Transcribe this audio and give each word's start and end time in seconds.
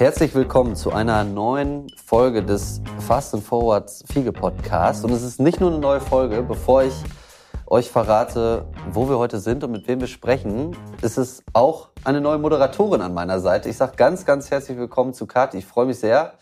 Herzlich 0.00 0.34
willkommen 0.34 0.76
zu 0.76 0.94
einer 0.94 1.24
neuen 1.24 1.86
Folge 1.94 2.42
des 2.42 2.80
Fast 3.00 3.34
and 3.34 3.44
Forwards 3.44 4.02
Fiege 4.10 4.32
Podcasts. 4.32 5.04
Und 5.04 5.12
es 5.12 5.22
ist 5.22 5.40
nicht 5.40 5.60
nur 5.60 5.68
eine 5.68 5.78
neue 5.78 6.00
Folge, 6.00 6.40
bevor 6.42 6.84
ich 6.84 6.94
euch 7.66 7.90
verrate, 7.90 8.64
wo 8.92 9.10
wir 9.10 9.18
heute 9.18 9.38
sind 9.40 9.62
und 9.62 9.72
mit 9.72 9.86
wem 9.88 10.00
wir 10.00 10.06
sprechen, 10.06 10.74
ist 11.02 11.18
es 11.18 11.44
auch 11.52 11.90
eine 12.02 12.22
neue 12.22 12.38
Moderatorin 12.38 13.02
an 13.02 13.12
meiner 13.12 13.40
Seite. 13.40 13.68
Ich 13.68 13.76
sage 13.76 13.92
ganz, 13.96 14.24
ganz 14.24 14.50
herzlich 14.50 14.78
willkommen 14.78 15.12
zu 15.12 15.26
Kathi. 15.26 15.58
Ich 15.58 15.66
freue 15.66 15.84
mich 15.84 16.00
sehr, 16.00 16.32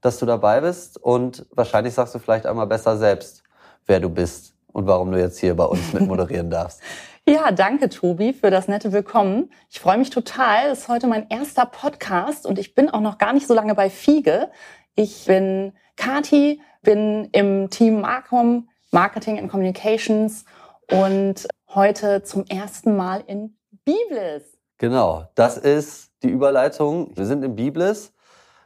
dass 0.00 0.18
du 0.18 0.26
dabei 0.26 0.60
bist 0.60 1.00
und 1.00 1.46
wahrscheinlich 1.52 1.94
sagst 1.94 2.12
du 2.16 2.18
vielleicht 2.18 2.44
einmal 2.44 2.66
besser 2.66 2.98
selbst, 2.98 3.44
wer 3.86 4.00
du 4.00 4.10
bist 4.10 4.52
und 4.72 4.88
warum 4.88 5.12
du 5.12 5.20
jetzt 5.20 5.38
hier 5.38 5.54
bei 5.54 5.66
uns 5.66 5.92
mit 5.92 6.08
moderieren 6.08 6.50
darfst. 6.50 6.80
Ja, 7.28 7.50
danke 7.50 7.88
Tobi 7.88 8.32
für 8.32 8.52
das 8.52 8.68
nette 8.68 8.92
Willkommen. 8.92 9.50
Ich 9.68 9.80
freue 9.80 9.98
mich 9.98 10.10
total. 10.10 10.70
Es 10.70 10.82
ist 10.82 10.88
heute 10.88 11.08
mein 11.08 11.28
erster 11.28 11.66
Podcast 11.66 12.46
und 12.46 12.56
ich 12.56 12.76
bin 12.76 12.88
auch 12.88 13.00
noch 13.00 13.18
gar 13.18 13.32
nicht 13.32 13.48
so 13.48 13.54
lange 13.54 13.74
bei 13.74 13.90
Fiege. 13.90 14.48
Ich 14.94 15.24
bin 15.24 15.72
Kati, 15.96 16.60
bin 16.82 17.28
im 17.32 17.68
Team 17.68 18.00
Marcom, 18.00 18.68
Marketing 18.92 19.40
and 19.40 19.50
Communications 19.50 20.44
und 20.88 21.48
heute 21.74 22.22
zum 22.22 22.44
ersten 22.46 22.94
Mal 22.94 23.24
in 23.26 23.56
Biblis. 23.84 24.44
Genau, 24.78 25.24
das 25.34 25.58
ist 25.58 26.12
die 26.22 26.30
Überleitung. 26.30 27.10
Wir 27.16 27.26
sind 27.26 27.42
in 27.42 27.56
Biblis 27.56 28.12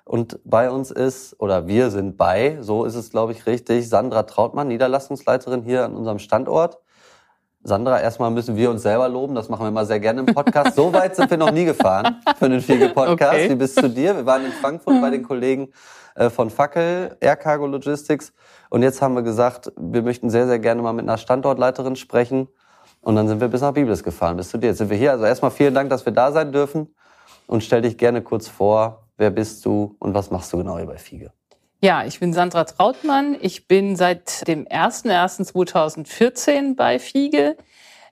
und 0.04 0.38
bei 0.44 0.70
uns 0.70 0.90
ist, 0.90 1.34
oder 1.40 1.66
wir 1.66 1.90
sind 1.90 2.18
bei, 2.18 2.58
so 2.60 2.84
ist 2.84 2.94
es 2.94 3.08
glaube 3.08 3.32
ich 3.32 3.46
richtig, 3.46 3.88
Sandra 3.88 4.24
Trautmann, 4.24 4.68
Niederlassungsleiterin 4.68 5.62
hier 5.62 5.86
an 5.86 5.96
unserem 5.96 6.18
Standort. 6.18 6.78
Sandra, 7.62 8.00
erstmal 8.00 8.30
müssen 8.30 8.56
wir 8.56 8.70
uns 8.70 8.82
selber 8.82 9.08
loben. 9.08 9.34
Das 9.34 9.48
machen 9.48 9.64
wir 9.64 9.68
immer 9.68 9.84
sehr 9.84 10.00
gerne 10.00 10.20
im 10.20 10.26
Podcast. 10.26 10.76
So 10.76 10.92
weit 10.92 11.14
sind 11.14 11.30
wir 11.30 11.36
noch 11.36 11.50
nie 11.50 11.66
gefahren 11.66 12.16
für 12.38 12.46
einen 12.46 12.60
Fiege-Podcast. 12.60 13.34
Okay. 13.34 13.50
Wie 13.50 13.54
bist 13.54 13.80
du 13.82 13.88
dir? 13.88 14.16
Wir 14.16 14.24
waren 14.24 14.46
in 14.46 14.52
Frankfurt 14.52 15.00
bei 15.00 15.10
den 15.10 15.22
Kollegen 15.22 15.68
äh, 16.14 16.30
von 16.30 16.48
Fackel, 16.48 17.16
Air 17.20 17.36
Cargo 17.36 17.66
Logistics. 17.66 18.32
Und 18.70 18.82
jetzt 18.82 19.02
haben 19.02 19.14
wir 19.14 19.22
gesagt, 19.22 19.72
wir 19.76 20.02
möchten 20.02 20.30
sehr, 20.30 20.46
sehr 20.46 20.58
gerne 20.58 20.80
mal 20.80 20.94
mit 20.94 21.04
einer 21.04 21.18
Standortleiterin 21.18 21.96
sprechen. 21.96 22.48
Und 23.02 23.16
dann 23.16 23.28
sind 23.28 23.40
wir 23.40 23.48
bis 23.48 23.60
nach 23.60 23.72
Biblis 23.72 24.02
gefahren. 24.02 24.36
Bist 24.38 24.54
du 24.54 24.58
dir? 24.58 24.68
Jetzt 24.68 24.78
sind 24.78 24.90
wir 24.90 24.96
hier. 24.96 25.12
Also 25.12 25.24
erstmal 25.24 25.50
vielen 25.50 25.74
Dank, 25.74 25.90
dass 25.90 26.04
wir 26.06 26.12
da 26.12 26.32
sein 26.32 26.52
dürfen. 26.52 26.94
Und 27.46 27.62
stell 27.62 27.82
dich 27.82 27.98
gerne 27.98 28.22
kurz 28.22 28.48
vor. 28.48 29.08
Wer 29.16 29.30
bist 29.30 29.66
du 29.66 29.96
und 29.98 30.14
was 30.14 30.30
machst 30.30 30.50
du 30.52 30.56
genau 30.56 30.78
hier 30.78 30.86
bei 30.86 30.96
Fiege? 30.96 31.30
Ja, 31.82 32.04
ich 32.04 32.20
bin 32.20 32.34
Sandra 32.34 32.64
Trautmann. 32.64 33.38
Ich 33.40 33.66
bin 33.66 33.96
seit 33.96 34.46
dem 34.46 34.66
01.01.2014 34.66 36.76
bei 36.76 36.98
Fiege. 36.98 37.56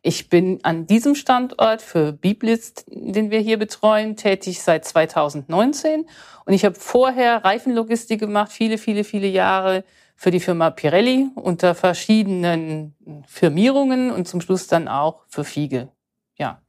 Ich 0.01 0.31
bin 0.31 0.61
an 0.63 0.87
diesem 0.87 1.15
Standort 1.15 1.83
für 1.83 2.13
Biblis, 2.13 2.73
den 2.87 3.31
wir 3.31 3.41
hier 3.41 3.59
betreuen, 3.59 4.17
tätig 4.17 4.63
seit 4.63 4.87
2019. 4.87 6.07
Und 6.47 6.55
ich 6.55 6.65
habe 6.65 6.77
vorher 6.77 7.45
Reifenlogistik 7.45 8.21
gemacht, 8.21 8.53
viele, 8.53 8.79
viele, 8.79 9.05
viele 9.05 9.27
Jahre 9.27 9.85
für 10.17 10.31
die 10.31 10.41
Firma 10.41 10.71
Pirelli 10.71 11.29
unter 11.35 11.75
verschiedenen 11.75 12.95
Firmierungen 13.27 14.11
und 14.11 14.27
zum 14.27 14.41
Schluss 14.41 14.67
dann 14.67 14.89
auch 14.89 15.25
für 15.29 15.45
Fiege. 15.45 15.91
Ja. 16.39 16.63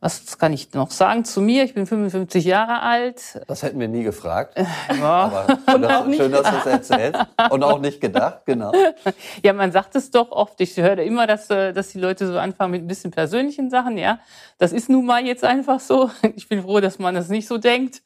Was 0.00 0.38
kann 0.38 0.52
ich 0.52 0.72
noch 0.74 0.92
sagen 0.92 1.24
zu 1.24 1.40
mir? 1.40 1.64
Ich 1.64 1.74
bin 1.74 1.84
55 1.84 2.44
Jahre 2.44 2.82
alt. 2.82 3.40
Das 3.48 3.64
hätten 3.64 3.80
wir 3.80 3.88
nie 3.88 4.04
gefragt. 4.04 4.56
Äh, 4.56 4.64
ja. 4.96 5.02
Aber 5.02 5.58
schön, 5.68 5.82
dass, 5.82 6.16
schön, 6.16 6.32
dass 6.32 6.50
du 6.50 6.56
es 6.56 6.66
erzählst. 6.66 7.20
Und 7.50 7.64
auch 7.64 7.80
nicht 7.80 8.00
gedacht, 8.00 8.42
genau. 8.46 8.72
Ja, 9.42 9.52
man 9.52 9.72
sagt 9.72 9.96
es 9.96 10.12
doch 10.12 10.30
oft. 10.30 10.60
Ich 10.60 10.76
höre 10.76 10.98
immer, 10.98 11.26
dass, 11.26 11.50
äh, 11.50 11.72
dass 11.72 11.88
die 11.88 11.98
Leute 11.98 12.28
so 12.28 12.38
anfangen 12.38 12.70
mit 12.70 12.84
ein 12.84 12.86
bisschen 12.86 13.10
persönlichen 13.10 13.70
Sachen. 13.70 13.98
Ja, 13.98 14.20
das 14.58 14.72
ist 14.72 14.88
nun 14.88 15.04
mal 15.04 15.26
jetzt 15.26 15.44
einfach 15.44 15.80
so. 15.80 16.10
Ich 16.36 16.48
bin 16.48 16.62
froh, 16.62 16.78
dass 16.78 17.00
man 17.00 17.14
das 17.16 17.28
nicht 17.28 17.48
so 17.48 17.58
denkt. 17.58 18.02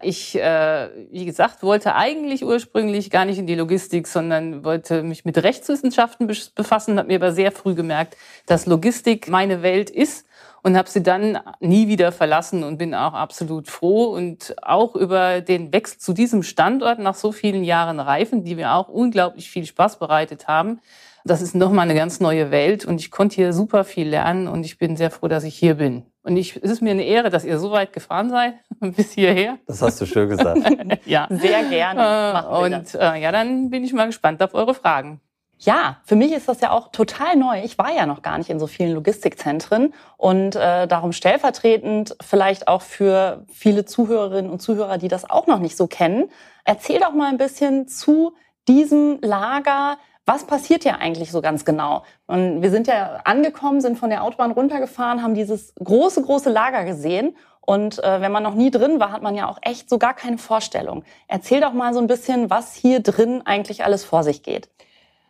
Ich, 0.00 0.38
äh, 0.38 0.88
wie 1.10 1.24
gesagt, 1.24 1.62
wollte 1.62 1.96
eigentlich 1.96 2.44
ursprünglich 2.44 3.10
gar 3.10 3.24
nicht 3.24 3.38
in 3.38 3.46
die 3.46 3.54
Logistik, 3.54 4.06
sondern 4.06 4.64
wollte 4.64 5.02
mich 5.02 5.24
mit 5.24 5.42
Rechtswissenschaften 5.42 6.28
befassen, 6.54 6.98
habe 6.98 7.08
mir 7.08 7.16
aber 7.16 7.32
sehr 7.32 7.50
früh 7.50 7.74
gemerkt, 7.74 8.16
dass 8.46 8.66
Logistik 8.66 9.28
meine 9.28 9.62
Welt 9.62 9.90
ist 9.90 10.26
und 10.62 10.76
habe 10.76 10.88
sie 10.88 11.02
dann 11.02 11.38
nie 11.60 11.88
wieder 11.88 12.12
verlassen 12.12 12.62
und 12.64 12.78
bin 12.78 12.94
auch 12.94 13.14
absolut 13.14 13.68
froh 13.68 14.06
und 14.06 14.54
auch 14.62 14.94
über 14.94 15.40
den 15.40 15.72
Wechsel 15.72 15.98
zu 15.98 16.12
diesem 16.12 16.42
Standort 16.42 16.98
nach 16.98 17.14
so 17.14 17.32
vielen 17.32 17.64
Jahren 17.64 18.00
Reifen, 18.00 18.44
die 18.44 18.54
mir 18.54 18.74
auch 18.74 18.88
unglaublich 18.88 19.50
viel 19.50 19.66
Spaß 19.66 19.98
bereitet 19.98 20.48
haben. 20.48 20.80
Das 21.24 21.40
ist 21.40 21.54
nochmal 21.54 21.84
eine 21.88 21.94
ganz 21.94 22.18
neue 22.18 22.50
Welt 22.50 22.84
und 22.84 23.00
ich 23.00 23.10
konnte 23.10 23.36
hier 23.36 23.52
super 23.52 23.84
viel 23.84 24.08
lernen 24.08 24.48
und 24.48 24.64
ich 24.64 24.78
bin 24.78 24.96
sehr 24.96 25.10
froh, 25.10 25.28
dass 25.28 25.44
ich 25.44 25.54
hier 25.56 25.74
bin. 25.74 26.04
Und 26.24 26.36
ich, 26.36 26.56
es 26.56 26.70
ist 26.70 26.82
mir 26.82 26.90
eine 26.90 27.04
Ehre, 27.04 27.30
dass 27.30 27.44
ihr 27.44 27.58
so 27.58 27.70
weit 27.70 27.92
gefahren 27.92 28.30
seid 28.30 28.54
bis 28.96 29.12
hierher. 29.12 29.58
Das 29.66 29.82
hast 29.82 30.00
du 30.00 30.06
schön 30.06 30.28
gesagt. 30.28 30.60
ja, 31.06 31.28
sehr 31.30 31.64
gerne. 31.64 32.44
Äh, 32.44 32.64
und 32.64 32.94
äh, 32.94 33.20
ja, 33.20 33.32
dann 33.32 33.70
bin 33.70 33.84
ich 33.84 33.92
mal 33.92 34.06
gespannt 34.06 34.42
auf 34.42 34.54
eure 34.54 34.74
Fragen. 34.74 35.20
Ja, 35.64 35.98
für 36.02 36.16
mich 36.16 36.32
ist 36.32 36.48
das 36.48 36.60
ja 36.60 36.72
auch 36.72 36.88
total 36.90 37.36
neu. 37.36 37.62
Ich 37.62 37.78
war 37.78 37.92
ja 37.92 38.04
noch 38.04 38.22
gar 38.22 38.36
nicht 38.36 38.50
in 38.50 38.58
so 38.58 38.66
vielen 38.66 38.94
Logistikzentren 38.94 39.94
und 40.16 40.56
äh, 40.56 40.88
darum 40.88 41.12
stellvertretend 41.12 42.16
vielleicht 42.20 42.66
auch 42.66 42.82
für 42.82 43.44
viele 43.48 43.84
Zuhörerinnen 43.84 44.50
und 44.50 44.60
Zuhörer, 44.60 44.98
die 44.98 45.06
das 45.06 45.30
auch 45.30 45.46
noch 45.46 45.60
nicht 45.60 45.76
so 45.76 45.86
kennen. 45.86 46.28
Erzähl 46.64 46.98
doch 46.98 47.12
mal 47.12 47.28
ein 47.28 47.36
bisschen 47.36 47.86
zu 47.86 48.34
diesem 48.66 49.20
Lager. 49.22 49.98
Was 50.26 50.48
passiert 50.48 50.84
ja 50.84 50.96
eigentlich 50.96 51.30
so 51.30 51.40
ganz 51.40 51.64
genau? 51.64 52.02
Und 52.26 52.60
wir 52.60 52.70
sind 52.72 52.88
ja 52.88 53.20
angekommen, 53.22 53.80
sind 53.80 53.96
von 53.96 54.10
der 54.10 54.24
Autobahn 54.24 54.50
runtergefahren, 54.50 55.22
haben 55.22 55.34
dieses 55.34 55.74
große, 55.76 56.22
große 56.22 56.50
Lager 56.50 56.84
gesehen 56.84 57.36
und 57.60 58.02
äh, 58.02 58.20
wenn 58.20 58.32
man 58.32 58.42
noch 58.42 58.54
nie 58.54 58.72
drin 58.72 58.98
war, 58.98 59.12
hat 59.12 59.22
man 59.22 59.36
ja 59.36 59.48
auch 59.48 59.58
echt 59.62 59.88
so 59.88 59.98
gar 59.98 60.14
keine 60.14 60.38
Vorstellung. 60.38 61.04
Erzähl 61.28 61.60
doch 61.60 61.72
mal 61.72 61.94
so 61.94 62.00
ein 62.00 62.08
bisschen, 62.08 62.50
was 62.50 62.74
hier 62.74 62.98
drin 62.98 63.42
eigentlich 63.44 63.84
alles 63.84 64.04
vor 64.04 64.24
sich 64.24 64.42
geht. 64.42 64.68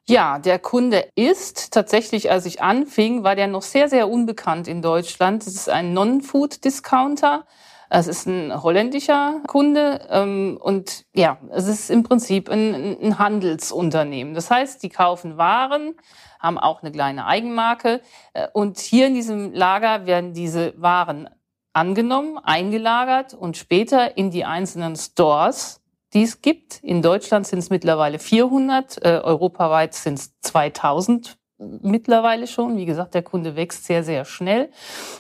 Ja, 0.09 0.41
der 0.41 0.59
Kunde 0.59 1.09
ist 1.15 1.73
tatsächlich, 1.73 2.31
als 2.31 2.45
ich 2.45 2.61
anfing, 2.61 3.23
war 3.23 3.37
der 3.37 3.47
noch 3.47 3.63
sehr, 3.63 3.89
sehr 3.89 4.09
unbekannt 4.09 4.67
in 4.67 4.83
Deutschland. 4.83 5.47
Es 5.47 5.55
ist 5.55 5.69
ein 5.69 5.93
Non-Food-Discounter. 5.95 7.47
Es 7.89 8.07
ist 8.07 8.27
ein 8.27 8.63
holländischer 8.63 9.43
Kunde 9.47 10.09
ähm, 10.11 10.59
und 10.59 11.05
ja, 11.15 11.39
es 11.51 11.69
ist 11.69 11.91
im 11.91 12.05
Prinzip 12.05 12.49
ein, 12.49 12.97
ein 13.03 13.19
Handelsunternehmen. 13.19 14.33
Das 14.33 14.51
heißt, 14.51 14.83
die 14.83 14.89
kaufen 14.89 15.37
Waren, 15.37 15.95
haben 16.41 16.59
auch 16.59 16.83
eine 16.83 16.91
kleine 16.91 17.27
Eigenmarke 17.27 18.01
äh, 18.33 18.49
und 18.55 18.79
hier 18.79 19.09
in 19.09 19.15
diesem 19.15 19.53
Lager 19.53 20.07
werden 20.07 20.33
diese 20.33 20.73
Waren 20.79 21.29
angenommen, 21.75 22.39
eingelagert 22.39 23.35
und 23.35 23.59
später 23.59 24.17
in 24.17 24.31
die 24.31 24.47
einzelnen 24.47 24.97
Stores 24.97 25.82
die 26.15 26.23
es 26.23 26.43
gibt. 26.43 26.83
In 26.83 27.03
Deutschland 27.03 27.47
sind 27.47 27.59
es 27.59 27.71
mittlerweile 27.71 28.19
400, 28.19 29.05
äh, 29.05 29.21
europaweit 29.23 29.95
sind 29.95 30.19
es 30.19 30.39
2000 30.41 31.39
mittlerweile 31.59 32.47
schon. 32.47 32.77
Wie 32.77 32.87
gesagt, 32.87 33.15
der 33.15 33.23
Kunde 33.23 33.57
wächst 33.57 33.85
sehr, 33.85 34.03
sehr 34.03 34.25
schnell. 34.25 34.71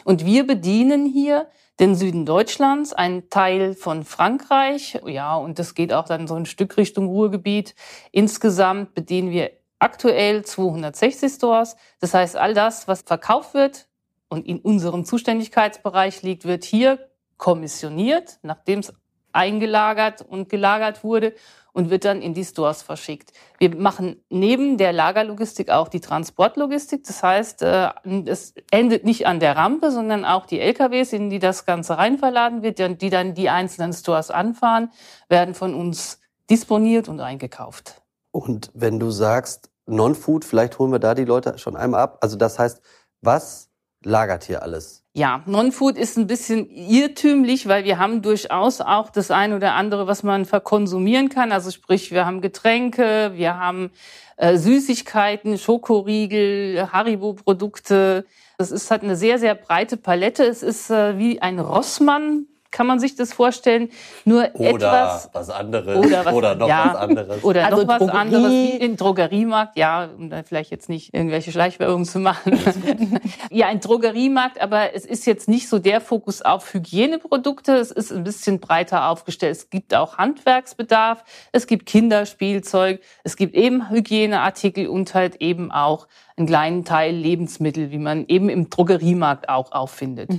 Und 0.04 0.24
wir 0.24 0.46
bedienen 0.46 1.06
hier 1.06 1.48
den 1.80 1.94
Süden 1.94 2.26
Deutschlands, 2.26 2.92
einen 2.92 3.30
Teil 3.30 3.74
von 3.74 4.04
Frankreich. 4.04 5.00
Ja, 5.06 5.36
und 5.36 5.58
das 5.58 5.74
geht 5.74 5.92
auch 5.92 6.04
dann 6.04 6.26
so 6.26 6.34
ein 6.34 6.46
Stück 6.46 6.76
Richtung 6.76 7.06
Ruhrgebiet. 7.06 7.74
Insgesamt 8.10 8.94
bedienen 8.94 9.30
wir 9.30 9.50
aktuell 9.78 10.44
260 10.44 11.32
Stores. 11.32 11.76
Das 12.00 12.14
heißt, 12.14 12.36
all 12.36 12.54
das, 12.54 12.88
was 12.88 13.02
verkauft 13.02 13.54
wird 13.54 13.88
und 14.28 14.46
in 14.46 14.60
unserem 14.60 15.04
Zuständigkeitsbereich 15.04 16.22
liegt, 16.22 16.44
wird 16.44 16.64
hier 16.64 16.98
kommissioniert, 17.36 18.38
nachdem 18.42 18.80
es 18.80 18.92
eingelagert 19.32 20.22
und 20.22 20.48
gelagert 20.48 21.04
wurde 21.04 21.34
und 21.72 21.90
wird 21.90 22.04
dann 22.04 22.20
in 22.20 22.34
die 22.34 22.44
Stores 22.44 22.82
verschickt. 22.82 23.32
Wir 23.58 23.74
machen 23.74 24.22
neben 24.28 24.76
der 24.76 24.92
Lagerlogistik 24.92 25.70
auch 25.70 25.88
die 25.88 26.00
Transportlogistik. 26.00 27.04
Das 27.04 27.22
heißt, 27.22 27.62
äh, 27.62 27.90
es 28.26 28.54
endet 28.70 29.04
nicht 29.04 29.26
an 29.26 29.40
der 29.40 29.56
Rampe, 29.56 29.90
sondern 29.90 30.24
auch 30.24 30.46
die 30.46 30.60
LKWs, 30.60 31.12
in 31.12 31.30
die 31.30 31.38
das 31.38 31.64
Ganze 31.64 31.96
reinverladen 31.96 32.62
wird, 32.62 32.78
die 32.78 33.10
dann 33.10 33.34
die 33.34 33.48
einzelnen 33.48 33.92
Stores 33.92 34.30
anfahren, 34.30 34.90
werden 35.28 35.54
von 35.54 35.74
uns 35.74 36.20
disponiert 36.50 37.08
und 37.08 37.20
eingekauft. 37.20 38.02
Und 38.30 38.70
wenn 38.74 39.00
du 39.00 39.10
sagst 39.10 39.70
Non-Food, 39.86 40.44
vielleicht 40.44 40.78
holen 40.78 40.92
wir 40.92 40.98
da 40.98 41.14
die 41.14 41.24
Leute 41.24 41.58
schon 41.58 41.76
einmal 41.76 42.00
ab. 42.00 42.18
Also 42.20 42.36
das 42.36 42.58
heißt, 42.58 42.80
was 43.20 43.71
lagert 44.04 44.44
hier 44.44 44.62
alles? 44.62 45.02
Ja, 45.14 45.42
Non-Food 45.46 45.98
ist 45.98 46.16
ein 46.16 46.26
bisschen 46.26 46.70
irrtümlich, 46.70 47.68
weil 47.68 47.84
wir 47.84 47.98
haben 47.98 48.22
durchaus 48.22 48.80
auch 48.80 49.10
das 49.10 49.30
eine 49.30 49.56
oder 49.56 49.74
andere, 49.74 50.06
was 50.06 50.22
man 50.22 50.46
verkonsumieren 50.46 51.28
kann. 51.28 51.52
Also 51.52 51.70
sprich, 51.70 52.12
wir 52.12 52.24
haben 52.24 52.40
Getränke, 52.40 53.32
wir 53.34 53.58
haben 53.58 53.90
äh, 54.38 54.56
Süßigkeiten, 54.56 55.58
Schokoriegel, 55.58 56.88
Haribo-Produkte. 56.92 58.24
Das 58.56 58.70
ist 58.70 58.90
halt 58.90 59.02
eine 59.02 59.16
sehr, 59.16 59.38
sehr 59.38 59.54
breite 59.54 59.98
Palette. 59.98 60.44
Es 60.44 60.62
ist 60.62 60.90
äh, 60.90 61.18
wie 61.18 61.42
ein 61.42 61.58
Rossmann 61.58 62.46
kann 62.72 62.86
man 62.86 62.98
sich 62.98 63.14
das 63.14 63.32
vorstellen. 63.32 63.90
Nur 64.24 64.48
oder 64.54 64.70
etwas 64.70 65.30
was 65.32 65.50
anderes 65.50 65.96
oder, 65.96 66.24
was, 66.24 66.34
oder 66.34 66.54
noch 66.54 66.68
ja, 66.68 66.90
was 66.92 66.96
anderes. 66.96 67.44
Oder 67.44 67.66
Also 67.66 67.82
noch 67.82 67.88
was 67.88 67.98
Drogerie. 67.98 68.18
anderes 68.18 68.50
wie 68.50 68.70
in 68.70 68.96
Drogeriemarkt, 68.96 69.76
ja, 69.76 70.08
um 70.16 70.30
da 70.30 70.42
vielleicht 70.42 70.70
jetzt 70.70 70.88
nicht 70.88 71.14
irgendwelche 71.14 71.52
Schleichwerbung 71.52 72.04
zu 72.04 72.18
machen. 72.18 72.58
ja, 73.50 73.66
ein 73.66 73.80
Drogeriemarkt, 73.80 74.60
aber 74.60 74.94
es 74.94 75.04
ist 75.04 75.26
jetzt 75.26 75.48
nicht 75.48 75.68
so 75.68 75.78
der 75.78 76.00
Fokus 76.00 76.42
auf 76.42 76.72
Hygieneprodukte. 76.74 77.74
Es 77.76 77.90
ist 77.90 78.10
ein 78.10 78.24
bisschen 78.24 78.58
breiter 78.58 79.08
aufgestellt. 79.08 79.56
Es 79.56 79.70
gibt 79.70 79.94
auch 79.94 80.18
Handwerksbedarf, 80.18 81.24
es 81.52 81.66
gibt 81.66 81.86
Kinderspielzeug, 81.86 83.00
es 83.22 83.36
gibt 83.36 83.54
eben 83.54 83.90
Hygieneartikel 83.90 84.88
und 84.88 85.14
halt 85.14 85.36
eben 85.36 85.70
auch 85.70 86.08
einen 86.36 86.46
kleinen 86.46 86.84
Teil 86.84 87.14
Lebensmittel, 87.14 87.90
wie 87.90 87.98
man 87.98 88.24
eben 88.26 88.48
im 88.48 88.70
Drogeriemarkt 88.70 89.48
auch 89.48 89.72
auffindet. 89.72 90.30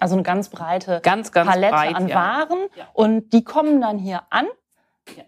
Also 0.00 0.14
eine 0.14 0.22
ganz 0.22 0.48
breite 0.48 1.00
Ganz, 1.02 1.32
ganz 1.32 1.50
Palette 1.50 1.72
breit, 1.72 1.94
an 1.94 2.08
ja. 2.08 2.16
Waren 2.16 2.58
Ja. 2.76 2.88
und 2.92 3.32
die 3.32 3.44
kommen 3.44 3.80
dann 3.80 3.98
hier 3.98 4.22
an 4.30 4.46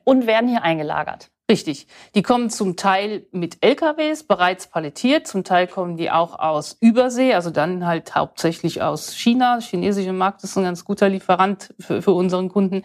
und 0.05 0.27
werden 0.27 0.49
hier 0.49 0.63
eingelagert. 0.63 1.29
Richtig. 1.51 1.87
Die 2.15 2.23
kommen 2.23 2.49
zum 2.51 2.77
Teil 2.77 3.27
mit 3.31 3.63
LKWs 3.63 4.23
bereits 4.25 4.69
palettiert, 4.69 5.27
zum 5.27 5.45
Teil 5.45 5.67
kommen 5.67 5.97
die 5.97 6.11
auch 6.11 6.39
aus 6.39 6.77
Übersee, 6.81 7.35
also 7.35 7.51
dann 7.51 7.85
halt 7.87 8.15
hauptsächlich 8.15 8.81
aus 8.81 9.13
China. 9.15 9.57
Der 9.59 9.63
chinesische 9.63 10.13
Markt 10.13 10.45
ist 10.45 10.57
ein 10.57 10.65
ganz 10.65 10.85
guter 10.85 11.09
Lieferant 11.09 11.75
für, 11.79 12.01
für 12.01 12.13
unseren 12.13 12.49
Kunden. 12.49 12.85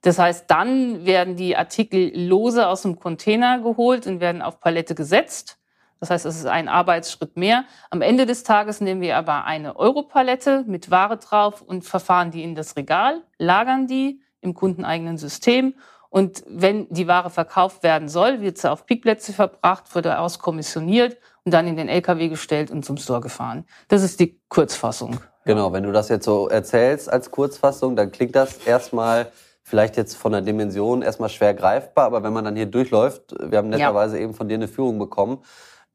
Das 0.00 0.18
heißt, 0.18 0.50
dann 0.50 1.04
werden 1.06 1.36
die 1.36 1.56
Artikel 1.56 2.10
lose 2.16 2.66
aus 2.66 2.82
dem 2.82 2.98
Container 2.98 3.60
geholt 3.60 4.06
und 4.06 4.20
werden 4.20 4.42
auf 4.42 4.58
Palette 4.58 4.94
gesetzt. 4.94 5.57
Das 6.00 6.10
heißt, 6.10 6.26
es 6.26 6.36
ist 6.36 6.46
ein 6.46 6.68
Arbeitsschritt 6.68 7.36
mehr. 7.36 7.64
Am 7.90 8.02
Ende 8.02 8.26
des 8.26 8.44
Tages 8.44 8.80
nehmen 8.80 9.00
wir 9.00 9.16
aber 9.16 9.44
eine 9.44 9.76
Europalette 9.76 10.64
mit 10.66 10.90
Ware 10.90 11.16
drauf 11.16 11.62
und 11.62 11.84
verfahren 11.84 12.30
die 12.30 12.42
in 12.42 12.54
das 12.54 12.76
Regal, 12.76 13.22
lagern 13.38 13.86
die 13.86 14.20
im 14.40 14.54
kundeneigenen 14.54 15.18
System. 15.18 15.74
Und 16.10 16.42
wenn 16.46 16.88
die 16.88 17.06
Ware 17.06 17.30
verkauft 17.30 17.82
werden 17.82 18.08
soll, 18.08 18.40
wird 18.40 18.58
sie 18.58 18.70
auf 18.70 18.86
Pickplätze 18.86 19.32
verbracht, 19.32 19.94
wird 19.94 20.06
auskommissioniert 20.06 21.18
und 21.44 21.52
dann 21.52 21.66
in 21.66 21.76
den 21.76 21.88
LKW 21.88 22.28
gestellt 22.28 22.70
und 22.70 22.84
zum 22.84 22.96
Store 22.96 23.20
gefahren. 23.20 23.66
Das 23.88 24.02
ist 24.02 24.18
die 24.20 24.40
Kurzfassung. 24.48 25.20
Genau, 25.44 25.72
wenn 25.72 25.82
du 25.82 25.92
das 25.92 26.08
jetzt 26.08 26.24
so 26.24 26.48
erzählst 26.48 27.10
als 27.12 27.30
Kurzfassung, 27.30 27.96
dann 27.96 28.10
klingt 28.10 28.36
das 28.36 28.58
erstmal 28.66 29.32
vielleicht 29.62 29.96
jetzt 29.96 30.14
von 30.14 30.32
der 30.32 30.40
Dimension 30.40 31.02
erstmal 31.02 31.28
schwer 31.28 31.52
greifbar, 31.52 32.06
aber 32.06 32.22
wenn 32.22 32.32
man 32.32 32.44
dann 32.44 32.56
hier 32.56 32.66
durchläuft, 32.66 33.34
wir 33.38 33.58
haben 33.58 33.68
netterweise 33.68 34.18
eben 34.18 34.32
von 34.32 34.48
dir 34.48 34.54
eine 34.54 34.68
Führung 34.68 34.98
bekommen, 34.98 35.38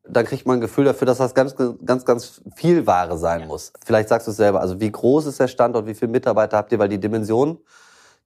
dann 0.06 0.26
kriegt 0.26 0.46
man 0.46 0.58
ein 0.58 0.62
Gefühl 0.62 0.86
dafür, 0.86 1.06
dass 1.06 1.18
das 1.18 1.34
ganz, 1.34 1.56
ganz, 1.86 2.06
ganz 2.06 2.42
viel 2.56 2.86
Ware 2.86 3.18
sein 3.18 3.48
muss. 3.48 3.72
Vielleicht 3.86 4.10
sagst 4.10 4.28
du 4.28 4.32
es 4.32 4.38
selber. 4.38 4.60
Also 4.60 4.80
wie 4.80 4.92
groß 4.92 5.28
ist 5.28 5.40
der 5.40 5.48
Standort, 5.48 5.88
wie 5.88 5.94
viele 5.94 6.12
Mitarbeiter 6.12 6.58
habt 6.58 6.72
ihr? 6.72 6.80
Weil 6.80 6.90
die 6.90 7.00
Dimension, 7.00 7.58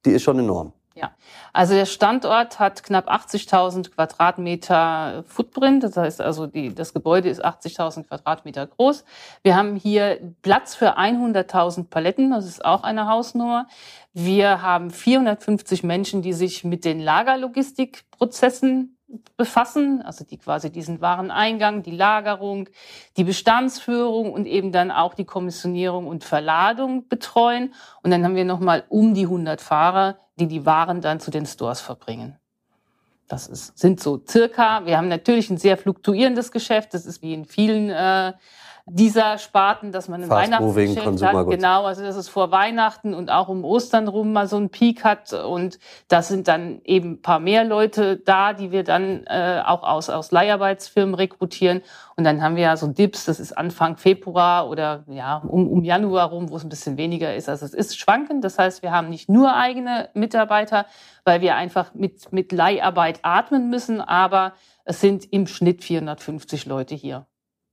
die 0.04 0.10
ist 0.10 0.22
schon 0.22 0.38
enorm. 0.38 0.72
Ja, 0.94 1.12
also 1.52 1.74
der 1.74 1.86
Standort 1.86 2.58
hat 2.58 2.82
knapp 2.82 3.08
80.000 3.08 3.92
Quadratmeter 3.92 5.22
Footprint. 5.28 5.84
Das 5.84 5.96
heißt 5.96 6.20
also, 6.20 6.48
die, 6.48 6.74
das 6.74 6.92
Gebäude 6.92 7.28
ist 7.28 7.44
80.000 7.44 8.08
Quadratmeter 8.08 8.66
groß. 8.66 9.04
Wir 9.44 9.54
haben 9.54 9.76
hier 9.76 10.18
Platz 10.42 10.74
für 10.74 10.98
100.000 10.98 11.88
Paletten. 11.88 12.32
Das 12.32 12.46
ist 12.46 12.64
auch 12.64 12.82
eine 12.82 13.06
Hausnummer. 13.06 13.68
Wir 14.12 14.60
haben 14.60 14.90
450 14.90 15.84
Menschen, 15.84 16.22
die 16.22 16.32
sich 16.32 16.64
mit 16.64 16.84
den 16.84 16.98
Lagerlogistikprozessen 16.98 18.97
befassen, 19.36 20.02
also 20.02 20.24
die 20.24 20.36
quasi 20.36 20.70
diesen 20.70 21.00
Wareneingang, 21.00 21.82
die 21.82 21.96
Lagerung, 21.96 22.68
die 23.16 23.24
Bestandsführung 23.24 24.32
und 24.32 24.46
eben 24.46 24.72
dann 24.72 24.90
auch 24.90 25.14
die 25.14 25.24
Kommissionierung 25.24 26.06
und 26.06 26.24
Verladung 26.24 27.08
betreuen. 27.08 27.74
Und 28.02 28.10
dann 28.10 28.24
haben 28.24 28.34
wir 28.34 28.44
nochmal 28.44 28.84
um 28.88 29.14
die 29.14 29.24
100 29.24 29.60
Fahrer, 29.60 30.18
die 30.38 30.46
die 30.46 30.66
Waren 30.66 31.00
dann 31.00 31.20
zu 31.20 31.30
den 31.30 31.46
Stores 31.46 31.80
verbringen. 31.80 32.36
Das 33.28 33.46
ist, 33.46 33.78
sind 33.78 34.00
so 34.00 34.22
circa, 34.26 34.86
wir 34.86 34.96
haben 34.96 35.08
natürlich 35.08 35.50
ein 35.50 35.58
sehr 35.58 35.76
fluktuierendes 35.76 36.50
Geschäft, 36.50 36.94
das 36.94 37.04
ist 37.04 37.22
wie 37.22 37.34
in 37.34 37.44
vielen 37.44 37.90
äh, 37.90 38.32
dieser 38.90 39.38
Sparten, 39.38 39.92
dass 39.92 40.08
man 40.08 40.20
moving 40.22 40.30
Weihnachtsgeschäft 40.30 41.22
hat. 41.22 41.48
Genau, 41.48 41.84
also 41.84 42.02
dass 42.02 42.16
es 42.16 42.28
vor 42.28 42.50
Weihnachten 42.50 43.14
und 43.14 43.30
auch 43.30 43.48
um 43.48 43.64
Ostern 43.64 44.08
rum 44.08 44.32
mal 44.32 44.46
so 44.46 44.56
einen 44.56 44.70
Peak 44.70 45.04
hat. 45.04 45.32
Und 45.32 45.78
das 46.08 46.28
sind 46.28 46.48
dann 46.48 46.80
eben 46.84 47.12
ein 47.12 47.22
paar 47.22 47.40
mehr 47.40 47.64
Leute 47.64 48.16
da, 48.16 48.52
die 48.52 48.70
wir 48.72 48.84
dann 48.84 49.24
äh, 49.26 49.62
auch 49.64 49.82
aus, 49.82 50.10
aus 50.10 50.30
Leiharbeitsfirmen 50.30 51.14
rekrutieren. 51.14 51.82
Und 52.16 52.24
dann 52.24 52.42
haben 52.42 52.56
wir 52.56 52.64
ja 52.64 52.76
so 52.76 52.88
Dips, 52.88 53.24
das 53.24 53.40
ist 53.40 53.56
Anfang 53.56 53.96
Februar 53.96 54.68
oder 54.68 55.04
ja 55.08 55.38
um, 55.46 55.68
um 55.68 55.84
Januar 55.84 56.30
rum, 56.30 56.50
wo 56.50 56.56
es 56.56 56.64
ein 56.64 56.68
bisschen 56.68 56.96
weniger 56.96 57.34
ist. 57.34 57.48
Also 57.48 57.64
es 57.64 57.74
ist 57.74 57.98
schwankend. 57.98 58.44
Das 58.44 58.58
heißt, 58.58 58.82
wir 58.82 58.90
haben 58.90 59.08
nicht 59.08 59.28
nur 59.28 59.54
eigene 59.54 60.08
Mitarbeiter, 60.14 60.86
weil 61.24 61.40
wir 61.40 61.56
einfach 61.56 61.94
mit, 61.94 62.32
mit 62.32 62.52
Leiharbeit 62.52 63.20
atmen 63.22 63.70
müssen, 63.70 64.00
aber 64.00 64.54
es 64.84 65.00
sind 65.00 65.32
im 65.32 65.46
Schnitt 65.46 65.84
450 65.84 66.66
Leute 66.66 66.94
hier. 66.94 67.26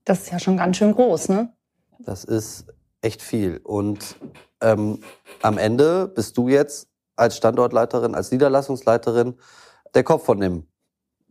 Das 0.06 0.22
ist 0.22 0.32
ja 0.32 0.40
schon 0.40 0.58
ganz 0.58 0.78
schön 0.78 0.94
groß, 0.94 1.30
ne? 1.30 1.52
Das 2.00 2.24
ist 2.24 2.68
echt 3.02 3.22
viel. 3.22 3.60
Und 3.64 4.16
ähm, 4.62 5.00
am 5.42 5.58
Ende 5.58 6.08
bist 6.08 6.38
du 6.38 6.48
jetzt 6.48 6.88
als 7.16 7.38
Standortleiterin, 7.38 8.14
als 8.16 8.32
Niederlassungsleiterin 8.32 9.36
der 9.94 10.04
Kopf 10.04 10.26
von 10.26 10.40
dem 10.40 10.68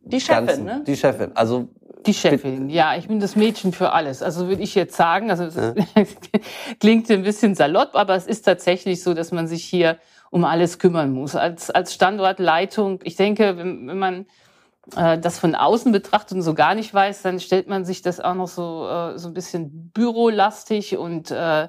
Die 0.02 0.20
Chefin, 0.20 0.46
Ganzen. 0.46 0.64
ne? 0.64 0.84
Die 0.86 0.96
Chefin. 0.96 1.32
Also 1.36 1.68
Die 2.06 2.14
Chefin, 2.14 2.68
ja, 2.70 2.96
ich 2.96 3.08
bin 3.08 3.20
das 3.20 3.36
Mädchen 3.36 3.72
für 3.72 3.92
alles. 3.92 4.22
Also 4.22 4.48
würde 4.48 4.62
ich 4.62 4.74
jetzt 4.74 4.96
sagen, 4.96 5.30
also 5.30 5.44
Ja. 5.44 5.74
klingt 6.80 7.10
ein 7.10 7.22
bisschen 7.22 7.54
salopp, 7.54 7.90
aber 7.94 8.14
es 8.14 8.26
ist 8.26 8.42
tatsächlich 8.42 9.02
so, 9.02 9.14
dass 9.14 9.30
man 9.32 9.46
sich 9.46 9.64
hier 9.64 9.98
um 10.30 10.44
alles 10.44 10.78
kümmern 10.78 11.12
muss. 11.12 11.36
Als, 11.36 11.70
als 11.70 11.94
Standortleitung, 11.94 13.00
ich 13.04 13.16
denke, 13.16 13.56
wenn, 13.56 13.86
wenn 13.86 13.98
man 13.98 14.26
äh, 14.96 15.18
das 15.18 15.38
von 15.38 15.54
außen 15.54 15.92
betrachtet 15.92 16.36
und 16.36 16.42
so 16.42 16.54
gar 16.54 16.74
nicht 16.74 16.92
weiß, 16.92 17.22
dann 17.22 17.40
stellt 17.40 17.68
man 17.68 17.84
sich 17.84 18.02
das 18.02 18.20
auch 18.20 18.34
noch 18.34 18.48
so, 18.48 18.88
äh, 18.88 19.18
so 19.18 19.28
ein 19.28 19.34
bisschen 19.34 19.90
bürolastig 19.94 20.96
und 20.96 21.30
äh, 21.30 21.68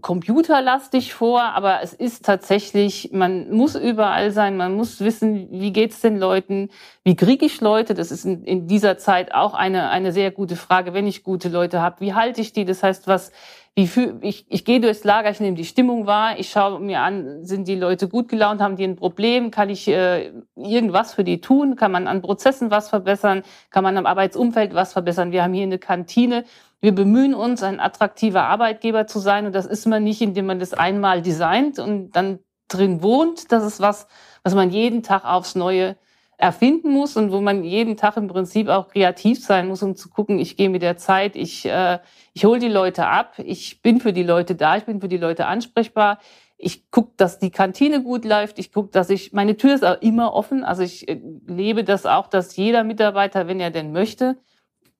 computerlastig 0.00 1.14
vor, 1.14 1.42
aber 1.42 1.82
es 1.82 1.92
ist 1.92 2.24
tatsächlich, 2.24 3.10
man 3.12 3.50
muss 3.50 3.74
überall 3.74 4.30
sein, 4.32 4.56
man 4.56 4.74
muss 4.74 5.00
wissen, 5.00 5.48
wie 5.50 5.72
geht's 5.72 6.00
den 6.00 6.18
Leuten, 6.18 6.68
wie 7.04 7.16
kriege 7.16 7.46
ich 7.46 7.60
Leute, 7.60 7.94
das 7.94 8.10
ist 8.10 8.24
in, 8.24 8.44
in 8.44 8.66
dieser 8.66 8.98
Zeit 8.98 9.32
auch 9.32 9.54
eine, 9.54 9.88
eine 9.90 10.12
sehr 10.12 10.30
gute 10.30 10.56
Frage, 10.56 10.94
wenn 10.94 11.06
ich 11.06 11.22
gute 11.24 11.48
Leute 11.48 11.80
habe, 11.80 12.00
wie 12.00 12.14
halte 12.14 12.40
ich 12.40 12.52
die, 12.52 12.64
das 12.64 12.82
heißt, 12.82 13.06
was, 13.06 13.32
wie 13.78 14.12
ich, 14.22 14.44
ich 14.48 14.64
gehe 14.64 14.80
durchs 14.80 15.04
Lager, 15.04 15.30
ich 15.30 15.38
nehme 15.38 15.56
die 15.56 15.64
Stimmung 15.64 16.06
wahr, 16.06 16.38
ich 16.38 16.50
schaue 16.50 16.80
mir 16.80 17.00
an, 17.00 17.44
sind 17.44 17.68
die 17.68 17.76
Leute 17.76 18.08
gut 18.08 18.28
gelaunt, 18.28 18.60
haben 18.60 18.74
die 18.74 18.84
ein 18.84 18.96
Problem, 18.96 19.52
kann 19.52 19.70
ich 19.70 19.86
äh, 19.86 20.32
irgendwas 20.56 21.14
für 21.14 21.22
die 21.22 21.40
tun, 21.40 21.76
kann 21.76 21.92
man 21.92 22.08
an 22.08 22.20
Prozessen 22.20 22.72
was 22.72 22.88
verbessern, 22.88 23.42
kann 23.70 23.84
man 23.84 23.96
am 23.96 24.06
Arbeitsumfeld 24.06 24.74
was 24.74 24.92
verbessern, 24.92 25.30
wir 25.30 25.44
haben 25.44 25.52
hier 25.52 25.62
eine 25.62 25.78
Kantine, 25.78 26.44
wir 26.80 26.94
bemühen 26.94 27.34
uns, 27.34 27.62
ein 27.62 27.80
attraktiver 27.80 28.44
Arbeitgeber 28.44 29.06
zu 29.06 29.18
sein. 29.18 29.46
Und 29.46 29.54
das 29.54 29.66
ist 29.66 29.86
man 29.86 30.04
nicht, 30.04 30.20
indem 30.22 30.46
man 30.46 30.58
das 30.58 30.74
einmal 30.74 31.22
designt 31.22 31.78
und 31.78 32.12
dann 32.12 32.38
drin 32.68 33.02
wohnt. 33.02 33.50
Das 33.50 33.64
ist 33.64 33.80
was, 33.80 34.06
was 34.42 34.54
man 34.54 34.70
jeden 34.70 35.02
Tag 35.02 35.24
aufs 35.24 35.54
Neue 35.54 35.96
erfinden 36.38 36.90
muss 36.90 37.16
und 37.16 37.32
wo 37.32 37.40
man 37.40 37.64
jeden 37.64 37.96
Tag 37.96 38.16
im 38.16 38.28
Prinzip 38.28 38.68
auch 38.68 38.88
kreativ 38.88 39.44
sein 39.44 39.66
muss, 39.66 39.82
um 39.82 39.96
zu 39.96 40.08
gucken, 40.08 40.38
ich 40.38 40.56
gehe 40.56 40.70
mit 40.70 40.82
der 40.82 40.96
Zeit, 40.96 41.34
ich, 41.34 41.66
äh, 41.66 41.98
ich 42.32 42.44
hole 42.44 42.60
die 42.60 42.68
Leute 42.68 43.06
ab, 43.08 43.34
ich 43.38 43.82
bin 43.82 44.00
für 44.00 44.12
die 44.12 44.22
Leute 44.22 44.54
da, 44.54 44.76
ich 44.76 44.84
bin 44.84 45.00
für 45.00 45.08
die 45.08 45.16
Leute 45.16 45.46
ansprechbar. 45.46 46.18
Ich 46.56 46.90
gucke, 46.90 47.12
dass 47.16 47.38
die 47.38 47.50
Kantine 47.50 48.02
gut 48.02 48.24
läuft. 48.24 48.58
Ich 48.58 48.72
gucke, 48.72 48.90
dass 48.90 49.10
ich, 49.10 49.32
meine 49.32 49.56
Tür 49.56 49.74
ist 49.74 49.84
auch 49.84 50.00
immer 50.00 50.32
offen. 50.32 50.64
Also 50.64 50.82
ich 50.82 51.08
äh, 51.08 51.20
lebe 51.46 51.82
das 51.82 52.06
auch, 52.06 52.28
dass 52.28 52.56
jeder 52.56 52.84
Mitarbeiter, 52.84 53.48
wenn 53.48 53.60
er 53.60 53.70
denn 53.70 53.92
möchte, 53.92 54.36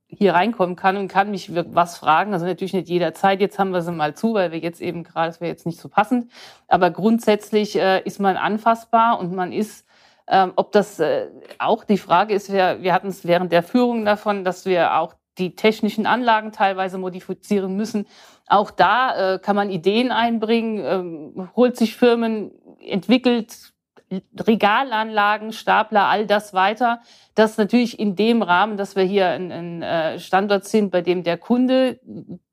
hier 0.09 0.35
reinkommen 0.35 0.75
kann 0.75 0.97
und 0.97 1.09
kann 1.09 1.30
mich 1.30 1.54
was 1.54 1.99
fragen. 1.99 2.33
Also 2.33 2.47
natürlich 2.47 2.73
nicht 2.73 2.88
jederzeit. 2.88 3.40
Jetzt 3.40 3.59
haben 3.59 3.71
wir 3.71 3.83
sie 3.83 3.92
mal 3.92 4.14
zu, 4.14 4.35
weil 4.35 4.50
wir 4.50 4.59
jetzt 4.59 4.80
eben 4.80 5.04
gerade, 5.04 5.28
das 5.28 5.40
wäre 5.40 5.50
jetzt 5.50 5.66
nicht 5.66 5.80
so 5.80 5.88
passend. 5.88 6.33
Aber 6.66 6.90
grundsätzlich 6.90 7.76
äh, 7.76 8.02
ist 8.04 8.18
man 8.18 8.37
anfassbar 8.37 9.21
und 9.21 9.33
man 9.35 9.52
ist, 9.52 9.85
ähm, 10.28 10.52
ob 10.56 10.73
das 10.73 11.00
äh, 11.00 11.28
auch 11.58 11.85
die 11.85 11.99
Frage 11.99 12.35
ist, 12.35 12.52
wir, 12.52 12.82
wir 12.82 12.92
hatten 12.92 13.08
es 13.08 13.26
während 13.26 13.52
der 13.52 13.62
Führung 13.62 14.04
davon, 14.04 14.44
dass 14.44 14.66
wir 14.66 14.99
auch 14.99 15.14
die 15.38 15.54
technischen 15.54 16.06
Anlagen 16.06 16.52
teilweise 16.52 16.99
modifizieren 16.99 17.76
müssen. 17.76 18.06
Auch 18.47 18.70
da 18.70 19.35
äh, 19.35 19.38
kann 19.38 19.56
man 19.56 19.70
Ideen 19.70 20.11
einbringen, 20.11 20.85
ähm, 20.85 21.50
holt 21.54 21.76
sich 21.76 21.97
Firmen, 21.97 22.50
entwickelt 22.80 23.73
Regalanlagen, 24.40 25.52
Stapler, 25.52 26.06
all 26.06 26.26
das 26.26 26.54
weiter. 26.54 27.00
Das 27.35 27.58
natürlich 27.58 27.99
in 27.99 28.16
dem 28.16 28.42
Rahmen, 28.42 28.76
dass 28.76 28.97
wir 28.97 29.02
hier 29.02 29.28
ein, 29.28 29.52
ein 29.52 29.82
äh, 29.82 30.18
Standort 30.18 30.64
sind, 30.64 30.90
bei 30.90 31.02
dem 31.02 31.25
der 31.25 31.37
Kunde 31.37 32.00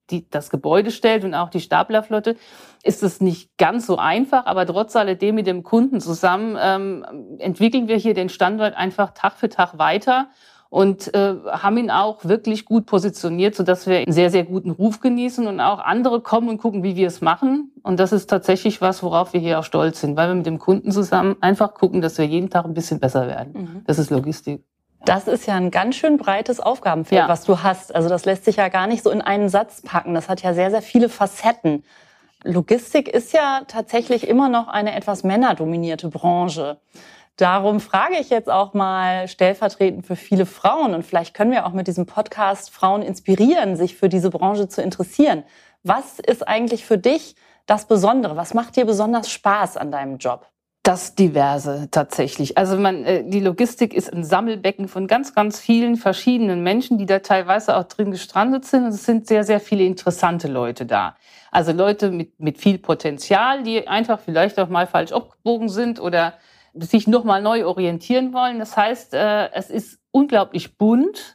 die, 0.09 0.29
das 0.29 0.49
Gebäude 0.49 0.91
stellt 0.91 1.23
und 1.23 1.33
auch 1.33 1.49
die 1.49 1.59
Staplerflotte, 1.59 2.35
ist 2.83 3.03
es 3.03 3.21
nicht 3.21 3.57
ganz 3.57 3.87
so 3.87 3.97
einfach. 3.97 4.45
Aber 4.45 4.65
trotz 4.65 4.95
alledem 4.95 5.35
mit 5.35 5.47
dem 5.47 5.63
Kunden 5.63 5.99
zusammen 5.99 6.57
ähm, 6.59 7.05
entwickeln 7.39 7.87
wir 7.87 7.97
hier 7.97 8.13
den 8.13 8.29
Standort 8.29 8.75
einfach 8.75 9.11
Tag 9.13 9.33
für 9.33 9.49
Tag 9.49 9.77
weiter. 9.77 10.27
und 10.69 11.13
äh, 11.13 11.35
haben 11.47 11.77
ihn 11.77 11.89
auch 11.89 12.25
wirklich 12.25 12.65
gut 12.65 12.85
positioniert, 12.85 13.55
sodass 13.55 13.87
wir 13.87 13.99
einen 13.99 14.11
sehr, 14.11 14.29
sehr 14.29 14.43
guten 14.43 14.71
Ruf 14.71 14.99
genießen 14.99 15.47
und 15.47 15.61
auch 15.61 15.79
andere 15.79 16.19
kommen 16.19 16.49
und 16.49 16.57
gucken, 16.57 16.83
wie 16.83 16.97
wir 16.97 17.07
es 17.07 17.21
machen. 17.21 17.71
Und 17.81 17.97
das 17.97 18.11
ist 18.11 18.29
tatsächlich 18.29 18.81
was, 18.81 19.01
worauf 19.01 19.31
wir 19.31 19.39
hier 19.39 19.59
auch 19.59 19.63
stolz 19.63 20.01
sind, 20.01 20.17
weil 20.17 20.27
wir 20.27 20.35
mit 20.35 20.45
dem 20.45 20.59
Kunden 20.59 20.91
zusammen 20.91 21.37
einfach 21.39 21.75
gucken, 21.75 22.01
dass 22.01 22.17
wir 22.17 22.25
jeden 22.25 22.49
Tag 22.49 22.65
ein 22.65 22.73
bisschen 22.73 22.99
besser 22.99 23.25
werden. 23.27 23.53
Mhm. 23.53 23.81
Das 23.85 23.99
ist 23.99 24.09
Logistik. 24.09 24.65
Das 25.05 25.27
ist 25.27 25.45
ja 25.45 25.53
ein 25.53 25.69
ganz 25.69 25.95
schön 25.95 26.17
breites 26.17 26.59
Aufgabenfeld, 26.59 27.21
ja. 27.21 27.27
was 27.27 27.43
du 27.43 27.61
hast. 27.61 27.93
Also 27.93 28.09
das 28.09 28.25
lässt 28.25 28.43
sich 28.43 28.55
ja 28.55 28.69
gar 28.69 28.87
nicht 28.87 29.03
so 29.03 29.11
in 29.11 29.21
einen 29.21 29.49
Satz 29.49 29.83
packen. 29.83 30.15
Das 30.15 30.29
hat 30.29 30.41
ja 30.41 30.55
sehr, 30.55 30.71
sehr 30.71 30.81
viele 30.81 31.09
Facetten. 31.09 31.83
Logistik 32.43 33.07
ist 33.07 33.31
ja 33.31 33.61
tatsächlich 33.67 34.27
immer 34.27 34.49
noch 34.49 34.67
eine 34.67 34.95
etwas 34.95 35.23
männerdominierte 35.23 36.09
Branche. 36.09 36.79
Darum 37.37 37.79
frage 37.79 38.15
ich 38.19 38.29
jetzt 38.29 38.49
auch 38.49 38.73
mal 38.73 39.27
stellvertretend 39.27 40.07
für 40.07 40.15
viele 40.15 40.45
Frauen 40.47 40.95
und 40.95 41.03
vielleicht 41.05 41.35
können 41.35 41.51
wir 41.51 41.67
auch 41.67 41.73
mit 41.73 41.87
diesem 41.87 42.05
Podcast 42.05 42.71
Frauen 42.71 43.01
inspirieren, 43.01 43.75
sich 43.75 43.95
für 43.95 44.09
diese 44.09 44.31
Branche 44.31 44.69
zu 44.69 44.81
interessieren. 44.81 45.43
Was 45.83 46.17
ist 46.19 46.47
eigentlich 46.47 46.85
für 46.85 46.97
dich 46.97 47.35
das 47.67 47.85
Besondere? 47.85 48.37
Was 48.37 48.53
macht 48.53 48.75
dir 48.75 48.85
besonders 48.85 49.29
Spaß 49.29 49.77
an 49.77 49.91
deinem 49.91 50.17
Job? 50.17 50.47
Das 50.85 51.15
diverse 51.15 51.87
tatsächlich. 51.89 52.59
Also 52.59 52.77
man, 52.77 53.03
äh, 53.05 53.23
die 53.27 53.39
Logistik 53.39 53.91
ist 53.91 54.13
ein 54.13 54.23
Sammelbecken 54.23 54.87
von 54.87 55.07
ganz, 55.07 55.33
ganz 55.33 55.59
vielen 55.59 55.95
verschiedenen 55.95 56.61
Menschen, 56.61 56.99
die 56.99 57.07
da 57.07 57.19
teilweise 57.19 57.75
auch 57.75 57.85
drin 57.85 58.11
gestrandet 58.11 58.65
sind. 58.65 58.83
Und 58.83 58.89
es 58.89 59.03
sind 59.03 59.25
sehr, 59.25 59.43
sehr 59.43 59.59
viele 59.59 59.83
interessante 59.83 60.47
Leute 60.47 60.85
da. 60.85 61.15
Also 61.51 61.71
Leute 61.71 62.11
mit, 62.11 62.39
mit 62.39 62.59
viel 62.59 62.77
Potenzial, 62.77 63.63
die 63.63 63.87
einfach 63.87 64.19
vielleicht 64.19 64.59
auch 64.59 64.69
mal 64.69 64.85
falsch 64.85 65.11
abgebogen 65.11 65.69
sind 65.69 65.99
oder 65.99 66.35
sich 66.75 67.07
nochmal 67.07 67.41
neu 67.41 67.65
orientieren 67.65 68.31
wollen. 68.31 68.59
Das 68.59 68.77
heißt, 68.77 69.15
äh, 69.15 69.51
es 69.53 69.71
ist 69.71 69.99
unglaublich 70.11 70.77
bunt. 70.77 71.34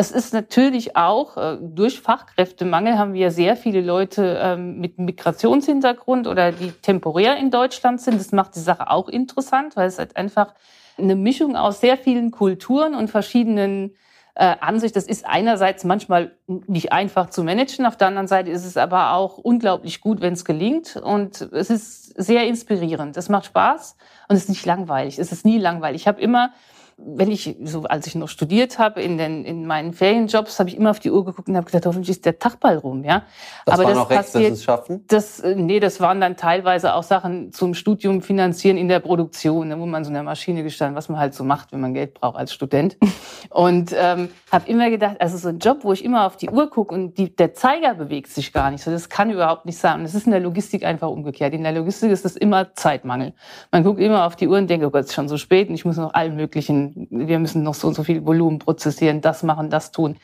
Es 0.00 0.12
ist 0.12 0.32
natürlich 0.32 0.94
auch, 0.94 1.36
äh, 1.36 1.58
durch 1.60 2.00
Fachkräftemangel 2.00 2.98
haben 2.98 3.14
wir 3.14 3.32
sehr 3.32 3.56
viele 3.56 3.80
Leute 3.80 4.38
ähm, 4.40 4.78
mit 4.78 4.96
Migrationshintergrund 4.96 6.28
oder 6.28 6.52
die 6.52 6.70
temporär 6.70 7.36
in 7.36 7.50
Deutschland 7.50 8.00
sind. 8.00 8.20
Das 8.20 8.30
macht 8.30 8.54
die 8.54 8.60
Sache 8.60 8.90
auch 8.90 9.08
interessant, 9.08 9.74
weil 9.74 9.88
es 9.88 9.98
halt 9.98 10.16
einfach 10.16 10.54
eine 10.98 11.16
Mischung 11.16 11.56
aus 11.56 11.80
sehr 11.80 11.96
vielen 11.96 12.30
Kulturen 12.30 12.94
und 12.94 13.10
verschiedenen 13.10 13.96
äh, 14.36 14.54
Ansicht. 14.60 14.94
Das 14.94 15.02
ist 15.08 15.26
einerseits 15.26 15.82
manchmal 15.82 16.30
nicht 16.46 16.92
einfach 16.92 17.30
zu 17.30 17.42
managen, 17.42 17.84
auf 17.84 17.96
der 17.96 18.06
anderen 18.06 18.28
Seite 18.28 18.50
ist 18.50 18.64
es 18.64 18.76
aber 18.76 19.14
auch 19.14 19.36
unglaublich 19.38 20.00
gut, 20.00 20.20
wenn 20.20 20.34
es 20.34 20.44
gelingt 20.44 20.94
und 20.94 21.40
es 21.50 21.70
ist 21.70 22.14
sehr 22.16 22.46
inspirierend. 22.46 23.16
Es 23.16 23.28
macht 23.28 23.46
Spaß 23.46 23.96
und 24.28 24.36
es 24.36 24.42
ist 24.42 24.48
nicht 24.48 24.64
langweilig. 24.64 25.18
Es 25.18 25.32
ist 25.32 25.44
nie 25.44 25.58
langweilig. 25.58 26.02
Ich 26.02 26.06
habe 26.06 26.20
immer 26.20 26.52
wenn 27.00 27.30
ich 27.30 27.56
so 27.62 27.84
als 27.84 28.08
ich 28.08 28.16
noch 28.16 28.28
studiert 28.28 28.78
habe 28.80 29.00
in 29.00 29.18
den 29.18 29.44
in 29.44 29.66
meinen 29.66 29.92
Ferienjobs 29.92 30.58
habe 30.58 30.68
ich 30.68 30.76
immer 30.76 30.90
auf 30.90 30.98
die 30.98 31.12
Uhr 31.12 31.24
geguckt 31.24 31.48
und 31.48 31.56
habe 31.56 31.66
gedacht 31.66 31.86
hoffentlich 31.86 32.10
ist 32.10 32.26
der 32.26 32.40
Tag 32.40 32.58
bald 32.58 32.82
rum 32.82 33.04
ja. 33.04 33.22
Das 33.64 33.74
aber 33.74 33.94
war 33.94 34.08
das 34.08 34.34
noch 34.34 34.56
schaffen? 34.56 35.04
das 35.06 35.38
äh, 35.38 35.54
nee 35.54 35.78
das 35.78 36.00
waren 36.00 36.20
dann 36.20 36.36
teilweise 36.36 36.94
auch 36.94 37.04
Sachen 37.04 37.52
zum 37.52 37.74
Studium 37.74 38.20
finanzieren 38.20 38.76
in 38.76 38.88
der 38.88 38.98
Produktion 38.98 39.78
wo 39.78 39.86
man 39.86 40.02
so 40.02 40.10
eine 40.10 40.24
Maschine 40.24 40.64
gestanden 40.64 40.96
was 40.96 41.08
man 41.08 41.20
halt 41.20 41.34
so 41.34 41.44
macht 41.44 41.70
wenn 41.70 41.80
man 41.80 41.94
Geld 41.94 42.14
braucht 42.14 42.36
als 42.36 42.52
Student. 42.52 42.96
Und 43.50 43.94
ähm, 43.96 44.28
habe 44.50 44.68
immer 44.68 44.90
gedacht 44.90 45.20
also 45.20 45.36
so 45.36 45.48
ein 45.48 45.60
Job 45.60 45.84
wo 45.84 45.92
ich 45.92 46.04
immer 46.04 46.26
auf 46.26 46.36
die 46.36 46.50
Uhr 46.50 46.68
gucke 46.68 46.92
und 46.94 47.16
die, 47.16 47.34
der 47.34 47.54
Zeiger 47.54 47.94
bewegt 47.94 48.28
sich 48.28 48.52
gar 48.52 48.70
nicht 48.72 48.82
so 48.82 48.90
das 48.90 49.08
kann 49.08 49.30
überhaupt 49.30 49.66
nicht 49.66 49.78
sein. 49.78 49.98
Und 49.98 50.02
das 50.02 50.14
ist 50.14 50.26
in 50.26 50.32
der 50.32 50.40
Logistik 50.40 50.84
einfach 50.84 51.08
umgekehrt. 51.08 51.54
In 51.54 51.62
der 51.62 51.72
Logistik 51.72 52.10
ist 52.10 52.24
das 52.24 52.36
immer 52.36 52.74
Zeitmangel. 52.74 53.32
Man 53.70 53.84
guckt 53.84 54.00
immer 54.00 54.26
auf 54.26 54.36
die 54.36 54.48
Uhr 54.48 54.58
und 54.58 54.68
denkt 54.68 54.84
oh 54.84 54.90
Gott 54.90 55.02
es 55.02 55.06
ist 55.08 55.14
schon 55.14 55.28
so 55.28 55.36
spät 55.36 55.68
und 55.68 55.74
ich 55.74 55.84
muss 55.84 55.96
noch 55.96 56.14
allen 56.14 56.36
möglichen 56.36 56.87
wir 56.94 57.38
müssen 57.38 57.62
noch 57.62 57.74
so 57.74 57.88
und 57.88 57.94
so 57.94 58.04
viel 58.04 58.24
Volumen 58.26 58.58
prozessieren, 58.58 59.20
das 59.20 59.42
machen, 59.42 59.70
das 59.70 59.92
tun. 59.92 60.16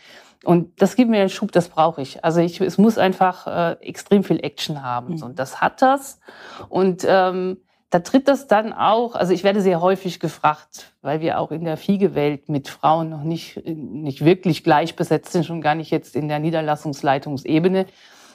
Und 0.45 0.81
das 0.81 0.97
gibt 0.97 1.11
mir 1.11 1.21
einen 1.21 1.31
Schub, 1.31 1.53
das 1.53 1.69
brauche 1.69 2.03
ich. 2.03 2.25
Also 2.25 2.41
ich, 2.41 2.61
es 2.61 2.79
muss 2.79 2.99
einfach 2.99 3.47
äh, 3.47 3.73
extrem 3.81 4.25
viel 4.25 4.45
Action 4.45 4.83
haben. 4.83 5.15
Mhm. 5.15 5.23
Und 5.23 5.39
das 5.39 5.61
hat 5.61 5.81
das. 5.81 6.21
Und 6.69 7.05
ähm, 7.09 7.59
da 7.91 8.01
tritt 8.01 8.27
das 8.27 8.49
dann 8.49 8.73
auch, 8.73 9.15
also 9.15 9.33
ich 9.33 9.45
werde 9.45 9.61
sehr 9.61 9.81
häufig 9.81 10.19
gefragt, 10.19 10.93
weil 11.01 11.21
wir 11.21 11.39
auch 11.39 11.53
in 11.53 11.65
der 11.65 11.77
Fiege-Welt 11.77 12.49
mit 12.49 12.69
Frauen 12.69 13.09
noch 13.09 13.23
nicht, 13.23 13.65
nicht 13.65 14.25
wirklich 14.25 14.65
gleich 14.65 14.97
besetzt 14.97 15.33
sind, 15.33 15.47
schon 15.47 15.61
gar 15.61 15.77
nicht 15.77 15.93
jetzt 15.93 16.17
in 16.17 16.29
der 16.29 16.41
Niederlassungsleitungsebene, 16.41 17.87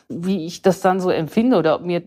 wie 0.08 0.46
ich 0.46 0.62
das 0.62 0.80
dann 0.80 1.02
so 1.02 1.10
empfinde 1.10 1.58
oder 1.58 1.76
ob 1.76 1.82
mir 1.82 2.04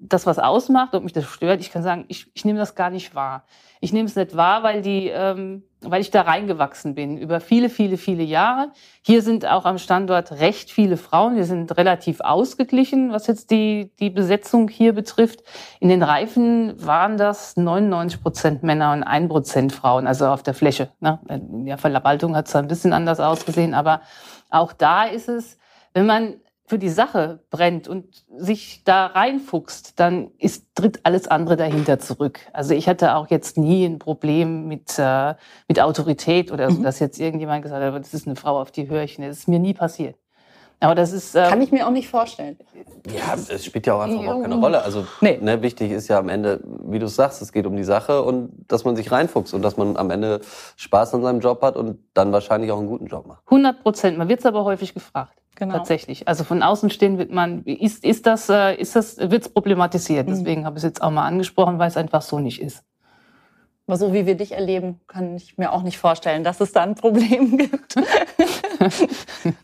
das 0.00 0.26
was 0.26 0.38
ausmacht, 0.38 0.94
ob 0.94 1.04
mich 1.04 1.12
das 1.12 1.26
stört. 1.26 1.60
Ich 1.60 1.70
kann 1.70 1.82
sagen, 1.82 2.06
ich, 2.08 2.30
ich 2.32 2.44
nehme 2.46 2.58
das 2.58 2.74
gar 2.74 2.88
nicht 2.88 3.14
wahr. 3.14 3.44
Ich 3.82 3.92
nehme 3.92 4.08
es 4.08 4.16
nicht 4.16 4.34
wahr, 4.34 4.62
weil 4.62 4.80
die, 4.80 5.08
ähm, 5.08 5.62
weil 5.82 6.00
ich 6.00 6.10
da 6.10 6.22
reingewachsen 6.22 6.94
bin 6.94 7.18
über 7.18 7.40
viele, 7.40 7.68
viele, 7.68 7.98
viele 7.98 8.22
Jahre. 8.22 8.72
Hier 9.02 9.22
sind 9.22 9.46
auch 9.46 9.66
am 9.66 9.78
Standort 9.78 10.32
recht 10.32 10.70
viele 10.70 10.96
Frauen. 10.96 11.36
Wir 11.36 11.44
sind 11.44 11.76
relativ 11.76 12.20
ausgeglichen, 12.20 13.12
was 13.12 13.26
jetzt 13.26 13.50
die 13.50 13.90
die 14.00 14.10
Besetzung 14.10 14.68
hier 14.68 14.94
betrifft. 14.94 15.42
In 15.80 15.90
den 15.90 16.02
Reifen 16.02 16.74
waren 16.84 17.18
das 17.18 17.56
99 17.56 18.22
Prozent 18.22 18.62
Männer 18.62 18.92
und 18.92 19.02
ein 19.02 19.28
Prozent 19.28 19.72
Frauen, 19.72 20.06
also 20.06 20.26
auf 20.28 20.42
der 20.42 20.54
Fläche. 20.54 20.90
Ne? 21.00 21.18
In 21.28 21.66
der 21.66 21.78
Verwaltung 21.78 22.36
hat 22.36 22.48
es 22.48 22.56
ein 22.56 22.68
bisschen 22.68 22.94
anders 22.94 23.20
ausgesehen, 23.20 23.74
aber 23.74 24.00
auch 24.48 24.72
da 24.72 25.04
ist 25.04 25.28
es, 25.28 25.58
wenn 25.92 26.06
man 26.06 26.34
für 26.70 26.78
die 26.78 26.88
Sache 26.88 27.40
brennt 27.50 27.88
und 27.88 28.24
sich 28.36 28.84
da 28.84 29.06
reinfuchst, 29.06 29.98
dann 29.98 30.30
ist, 30.38 30.66
tritt 30.76 31.00
alles 31.02 31.26
andere 31.26 31.56
dahinter 31.56 31.98
zurück. 31.98 32.38
Also 32.52 32.74
ich 32.74 32.88
hatte 32.88 33.16
auch 33.16 33.28
jetzt 33.28 33.58
nie 33.58 33.84
ein 33.84 33.98
Problem 33.98 34.68
mit, 34.68 34.96
äh, 34.96 35.34
mit 35.66 35.80
Autorität 35.80 36.52
oder 36.52 36.70
so, 36.70 36.78
mhm. 36.78 36.84
dass 36.84 37.00
jetzt 37.00 37.18
irgendjemand 37.18 37.64
gesagt 37.64 37.82
hat, 37.82 38.00
das 38.00 38.14
ist 38.14 38.28
eine 38.28 38.36
Frau, 38.36 38.60
auf 38.60 38.70
die 38.70 38.88
höre 38.88 39.02
ich. 39.02 39.16
Das 39.16 39.38
ist 39.38 39.48
mir 39.48 39.58
nie 39.58 39.74
passiert. 39.74 40.14
Aber 40.80 40.94
das 40.94 41.12
ist. 41.12 41.34
Ähm, 41.34 41.48
Kann 41.48 41.60
ich 41.60 41.72
mir 41.72 41.86
auch 41.86 41.90
nicht 41.92 42.08
vorstellen. 42.08 42.58
Ja, 43.06 43.34
es 43.34 43.64
spielt 43.64 43.86
ja 43.86 43.94
auch 43.94 44.00
einfach 44.00 44.26
auch 44.26 44.40
keine 44.40 44.54
Rolle. 44.54 44.82
Also 44.82 45.06
nee. 45.20 45.38
ne, 45.40 45.60
wichtig 45.60 45.90
ist 45.90 46.08
ja 46.08 46.18
am 46.18 46.30
Ende, 46.30 46.60
wie 46.84 46.98
du 46.98 47.06
sagst, 47.06 47.42
es 47.42 47.52
geht 47.52 47.66
um 47.66 47.76
die 47.76 47.84
Sache 47.84 48.22
und 48.22 48.50
dass 48.66 48.84
man 48.84 48.96
sich 48.96 49.12
reinfuchst 49.12 49.52
und 49.52 49.62
dass 49.62 49.76
man 49.76 49.98
am 49.98 50.10
Ende 50.10 50.40
Spaß 50.76 51.14
an 51.14 51.22
seinem 51.22 51.40
Job 51.40 51.60
hat 51.62 51.76
und 51.76 51.98
dann 52.14 52.32
wahrscheinlich 52.32 52.72
auch 52.72 52.78
einen 52.78 52.88
guten 52.88 53.06
Job 53.06 53.26
macht. 53.26 53.42
100 53.46 53.82
Prozent. 53.82 54.18
Man 54.18 54.28
wird 54.28 54.40
es 54.40 54.46
aber 54.46 54.64
häufig 54.64 54.94
gefragt. 54.94 55.34
Genau. 55.56 55.74
Tatsächlich. 55.74 56.26
Also 56.26 56.44
von 56.44 56.62
außen 56.62 56.88
stehen 56.88 57.18
wird 57.18 57.30
man, 57.30 57.62
ist, 57.64 58.02
ist 58.02 58.24
das, 58.24 58.48
äh, 58.48 58.74
ist 58.76 58.96
das, 58.96 59.18
wird's 59.18 59.50
problematisiert. 59.50 60.26
Mhm. 60.26 60.30
Deswegen 60.30 60.64
habe 60.64 60.78
ich 60.78 60.84
es 60.84 60.88
jetzt 60.88 61.02
auch 61.02 61.10
mal 61.10 61.26
angesprochen, 61.26 61.78
weil 61.78 61.88
es 61.88 61.98
einfach 61.98 62.22
so 62.22 62.38
nicht 62.38 62.62
ist. 62.62 62.82
Aber 63.86 63.98
so 63.98 64.12
wie 64.14 64.24
wir 64.24 64.36
dich 64.36 64.52
erleben, 64.52 65.00
kann 65.08 65.34
ich 65.34 65.58
mir 65.58 65.72
auch 65.72 65.82
nicht 65.82 65.98
vorstellen, 65.98 66.44
dass 66.44 66.60
es 66.60 66.72
da 66.72 66.82
ein 66.82 66.94
Problem 66.94 67.58
gibt. 67.58 67.96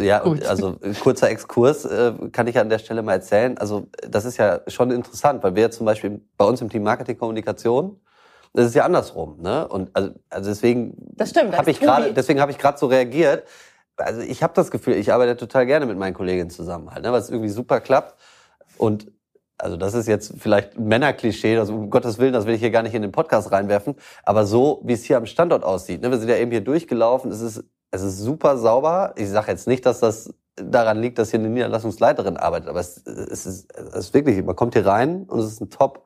Ja, 0.00 0.20
Gut. 0.20 0.44
also 0.46 0.76
kurzer 1.00 1.30
Exkurs 1.30 1.84
äh, 1.84 2.12
kann 2.32 2.46
ich 2.46 2.58
an 2.58 2.68
der 2.68 2.78
Stelle 2.78 3.02
mal 3.02 3.14
erzählen. 3.14 3.56
Also 3.58 3.88
das 4.08 4.24
ist 4.24 4.36
ja 4.36 4.60
schon 4.66 4.90
interessant, 4.90 5.42
weil 5.42 5.54
wir 5.54 5.70
zum 5.70 5.86
Beispiel 5.86 6.20
bei 6.36 6.44
uns 6.44 6.60
im 6.60 6.68
Team 6.68 6.82
Marketing 6.82 7.18
Kommunikation, 7.18 8.00
das 8.54 8.66
ist 8.66 8.74
ja 8.74 8.84
andersrum, 8.84 9.40
ne? 9.40 9.68
Und 9.68 9.90
also, 9.92 10.10
also 10.30 10.50
deswegen 10.50 10.96
habe 11.18 11.70
ich 11.70 11.80
gerade, 11.80 12.12
deswegen 12.12 12.40
habe 12.40 12.50
ich 12.50 12.58
gerade 12.58 12.78
so 12.78 12.86
reagiert, 12.86 13.44
also 13.96 14.20
ich 14.20 14.42
habe 14.42 14.54
das 14.54 14.70
Gefühl, 14.70 14.94
ich 14.94 15.12
arbeite 15.12 15.36
total 15.36 15.66
gerne 15.66 15.86
mit 15.86 15.98
meinen 15.98 16.14
Kolleginnen 16.14 16.50
zusammen 16.50 16.90
halt, 16.90 17.02
ne, 17.02 17.12
weil 17.12 17.20
es 17.20 17.30
irgendwie 17.30 17.50
super 17.50 17.80
klappt. 17.80 18.14
Und 18.76 19.10
also 19.58 19.76
das 19.76 19.94
ist 19.94 20.06
jetzt 20.06 20.34
vielleicht 20.38 20.78
Männerklischee, 20.78 21.58
also 21.58 21.74
um 21.74 21.90
Gottes 21.90 22.18
Willen, 22.18 22.32
das 22.32 22.46
will 22.46 22.54
ich 22.54 22.60
hier 22.60 22.70
gar 22.70 22.82
nicht 22.82 22.94
in 22.94 23.02
den 23.02 23.12
Podcast 23.12 23.50
reinwerfen, 23.50 23.96
aber 24.22 24.46
so, 24.46 24.80
wie 24.84 24.92
es 24.92 25.04
hier 25.04 25.16
am 25.16 25.26
Standort 25.26 25.64
aussieht, 25.64 26.00
ne, 26.00 26.10
wir 26.10 26.18
sind 26.18 26.28
ja 26.28 26.36
eben 26.36 26.50
hier 26.50 26.60
durchgelaufen, 26.60 27.30
es 27.32 27.40
ist, 27.40 27.64
es 27.90 28.02
ist 28.02 28.18
super 28.18 28.58
sauber. 28.58 29.14
Ich 29.16 29.28
sage 29.28 29.50
jetzt 29.50 29.66
nicht, 29.66 29.86
dass 29.86 30.00
das 30.00 30.34
daran 30.56 31.00
liegt, 31.00 31.18
dass 31.18 31.30
hier 31.30 31.40
eine 31.40 31.48
Niederlassungsleiterin 31.48 32.36
arbeitet, 32.36 32.68
aber 32.68 32.80
es, 32.80 32.96
es, 33.06 33.46
ist, 33.46 33.72
es 33.76 33.94
ist 33.94 34.14
wirklich, 34.14 34.44
man 34.44 34.56
kommt 34.56 34.74
hier 34.74 34.86
rein 34.86 35.24
und 35.28 35.38
es 35.40 35.46
ist 35.52 35.60
ein 35.60 35.70
Top 35.70 36.04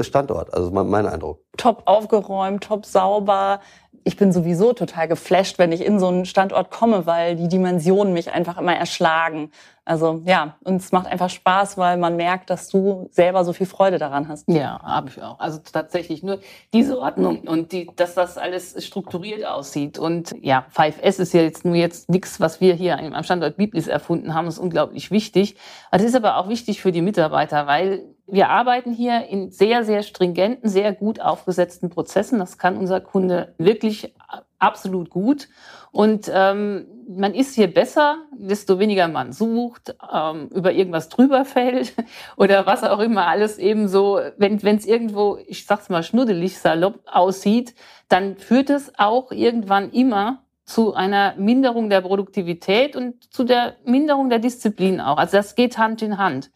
Standort, 0.00 0.52
also 0.52 0.70
mein 0.70 1.06
Eindruck. 1.06 1.40
Top 1.56 1.82
aufgeräumt, 1.86 2.64
top 2.64 2.84
sauber, 2.84 3.60
ich 4.04 4.16
bin 4.16 4.32
sowieso 4.32 4.72
total 4.74 5.08
geflasht, 5.08 5.58
wenn 5.58 5.72
ich 5.72 5.84
in 5.84 5.98
so 5.98 6.08
einen 6.08 6.26
Standort 6.26 6.70
komme, 6.70 7.06
weil 7.06 7.36
die 7.36 7.48
Dimensionen 7.48 8.12
mich 8.12 8.32
einfach 8.32 8.58
immer 8.58 8.76
erschlagen. 8.76 9.50
Also 9.86 10.22
ja, 10.24 10.56
und 10.64 10.76
es 10.76 10.92
macht 10.92 11.06
einfach 11.06 11.28
Spaß, 11.28 11.76
weil 11.76 11.96
man 11.96 12.16
merkt, 12.16 12.48
dass 12.48 12.68
du 12.68 13.08
selber 13.10 13.44
so 13.44 13.52
viel 13.52 13.66
Freude 13.66 13.98
daran 13.98 14.28
hast. 14.28 14.48
Ja, 14.48 14.80
habe 14.82 15.10
ich 15.10 15.22
auch. 15.22 15.38
Also 15.38 15.58
tatsächlich 15.58 16.22
nur 16.22 16.40
diese 16.72 16.98
Ordnung 16.98 17.40
und 17.40 17.72
die, 17.72 17.90
dass 17.96 18.14
das 18.14 18.38
alles 18.38 18.82
strukturiert 18.84 19.44
aussieht. 19.44 19.98
Und 19.98 20.34
ja, 20.40 20.64
5S 20.74 21.18
ist 21.20 21.34
ja 21.34 21.42
jetzt 21.42 21.64
nur 21.64 21.74
jetzt 21.74 22.08
nichts, 22.08 22.40
was 22.40 22.60
wir 22.60 22.74
hier 22.74 22.98
am 22.98 23.24
Standort 23.24 23.56
Biblis 23.56 23.86
erfunden 23.86 24.34
haben, 24.34 24.48
ist 24.48 24.58
unglaublich 24.58 25.10
wichtig. 25.10 25.56
Das 25.90 26.02
ist 26.02 26.14
aber 26.14 26.36
auch 26.38 26.48
wichtig 26.48 26.80
für 26.80 26.92
die 26.92 27.02
Mitarbeiter, 27.02 27.66
weil 27.66 28.13
wir 28.26 28.48
arbeiten 28.48 28.92
hier 28.92 29.26
in 29.26 29.50
sehr, 29.50 29.84
sehr 29.84 30.02
stringenten, 30.02 30.68
sehr 30.68 30.92
gut 30.92 31.20
aufgesetzten 31.20 31.90
Prozessen. 31.90 32.38
Das 32.38 32.56
kann 32.56 32.76
unser 32.76 33.00
Kunde 33.00 33.54
wirklich 33.58 34.14
absolut 34.58 35.10
gut. 35.10 35.48
Und 35.92 36.30
ähm, 36.32 36.86
man 37.06 37.34
ist 37.34 37.54
hier 37.54 37.72
besser, 37.72 38.16
desto 38.32 38.78
weniger 38.78 39.08
man 39.08 39.32
sucht, 39.32 39.94
ähm, 40.12 40.48
über 40.48 40.72
irgendwas 40.72 41.08
drüber 41.08 41.44
fällt 41.44 41.94
oder 42.36 42.66
was 42.66 42.82
auch 42.82 42.98
immer 42.98 43.26
alles 43.26 43.58
eben 43.58 43.88
so, 43.88 44.20
wenn 44.38 44.56
es 44.64 44.86
irgendwo, 44.86 45.38
ich 45.46 45.66
sag's 45.66 45.90
mal, 45.90 46.02
schnuddelig, 46.02 46.58
salopp 46.58 47.00
aussieht, 47.06 47.74
dann 48.08 48.36
führt 48.36 48.70
es 48.70 48.92
auch 48.98 49.32
irgendwann 49.32 49.90
immer 49.90 50.44
zu 50.64 50.94
einer 50.94 51.34
Minderung 51.36 51.90
der 51.90 52.00
Produktivität 52.00 52.96
und 52.96 53.32
zu 53.32 53.44
der 53.44 53.76
Minderung 53.84 54.30
der 54.30 54.38
Disziplin 54.38 55.00
auch. 55.00 55.18
Also 55.18 55.36
das 55.36 55.54
geht 55.54 55.76
Hand 55.76 56.00
in 56.00 56.16
Hand. 56.16 56.50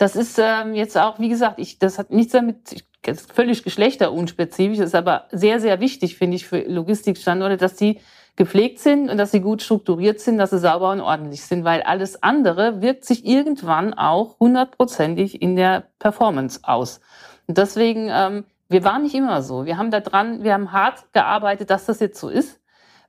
Das 0.00 0.16
ist 0.16 0.38
ähm, 0.38 0.72
jetzt 0.72 0.96
auch, 0.96 1.18
wie 1.18 1.28
gesagt, 1.28 1.58
ich, 1.58 1.78
das 1.78 1.98
hat 1.98 2.10
nichts 2.10 2.32
damit, 2.32 2.72
ich, 2.72 2.86
das 3.02 3.20
ist 3.20 3.32
völlig 3.34 3.64
geschlechterunspezifisch, 3.64 4.78
ist 4.78 4.94
aber 4.94 5.26
sehr, 5.30 5.60
sehr 5.60 5.78
wichtig, 5.78 6.16
finde 6.16 6.36
ich, 6.36 6.46
für 6.46 6.60
Logistikstandorte, 6.60 7.58
dass 7.58 7.76
die 7.76 8.00
gepflegt 8.34 8.78
sind 8.78 9.10
und 9.10 9.18
dass 9.18 9.30
sie 9.30 9.42
gut 9.42 9.60
strukturiert 9.60 10.18
sind, 10.18 10.38
dass 10.38 10.50
sie 10.50 10.58
sauber 10.58 10.92
und 10.92 11.02
ordentlich 11.02 11.42
sind, 11.42 11.64
weil 11.64 11.82
alles 11.82 12.22
andere 12.22 12.80
wirkt 12.80 13.04
sich 13.04 13.26
irgendwann 13.26 13.92
auch 13.92 14.40
hundertprozentig 14.40 15.42
in 15.42 15.54
der 15.54 15.84
Performance 15.98 16.60
aus. 16.62 17.02
Und 17.46 17.58
deswegen, 17.58 18.08
ähm, 18.10 18.44
wir 18.70 18.84
waren 18.84 19.02
nicht 19.02 19.14
immer 19.14 19.42
so. 19.42 19.66
Wir 19.66 19.76
haben 19.76 19.90
da 19.90 20.00
dran, 20.00 20.42
wir 20.42 20.54
haben 20.54 20.72
hart 20.72 21.12
gearbeitet, 21.12 21.68
dass 21.68 21.84
das 21.84 22.00
jetzt 22.00 22.18
so 22.18 22.30
ist 22.30 22.59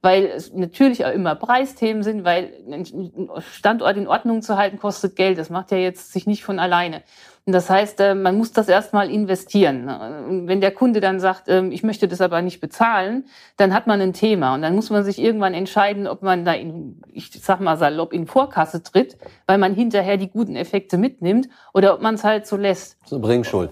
weil 0.02 0.26
es 0.26 0.54
natürlich 0.54 1.06
auch 1.06 1.12
immer 1.12 1.36
Preisthemen 1.36 2.04
sind, 2.04 2.24
weil 2.24 2.54
ein 2.72 3.30
Standort 3.52 3.98
in 3.98 4.08
Ordnung 4.08 4.42
zu 4.42 4.58
halten 4.58 4.80
kostet 4.80 5.16
Geld. 5.16 5.38
Das 5.38 5.50
macht 5.50 5.72
ja 5.72 5.78
jetzt 5.78 6.12
sich 6.12 6.26
nicht 6.26 6.44
von 6.44 6.60
alleine. 6.60 7.04
Und 7.46 7.54
das 7.54 7.70
heißt, 7.70 8.00
äh, 8.00 8.14
man 8.14 8.38
muss 8.38 8.52
das 8.52 8.68
erstmal 8.68 9.10
investieren. 9.10 9.90
Und 9.90 10.48
wenn 10.48 10.62
der 10.62 10.72
Kunde 10.72 11.02
dann 11.02 11.20
sagt, 11.20 11.44
ähm, 11.48 11.72
ich 11.72 11.82
möchte 11.82 12.08
das 12.08 12.22
aber 12.22 12.42
nicht 12.42 12.62
bezahlen, 12.62 13.26
dann 13.58 13.74
hat 13.74 13.88
man 13.88 14.00
ein 14.00 14.14
Thema. 14.14 14.54
Und 14.54 14.62
dann 14.62 14.76
muss 14.76 14.92
man 14.92 15.04
sich 15.04 15.18
irgendwann 15.18 15.56
entscheiden, 15.56 16.08
ob 16.08 16.22
man 16.22 16.46
da 16.46 16.54
in, 16.54 17.02
ich 17.12 17.32
sag 17.42 17.60
mal 17.60 17.78
salopp, 17.78 18.14
in 18.14 18.28
Vorkasse 18.28 18.84
tritt, 18.84 19.18
weil 19.48 19.58
man 19.58 19.74
hinterher 19.74 20.18
die 20.18 20.30
guten 20.30 20.56
Effekte 20.56 20.98
mitnimmt, 20.98 21.50
oder 21.74 21.96
ob 21.96 22.02
man 22.02 22.16
es 22.16 22.24
halt 22.24 22.46
so 22.46 22.58
lässt. 22.58 22.98
So 23.08 23.20
Bringschuld. 23.20 23.72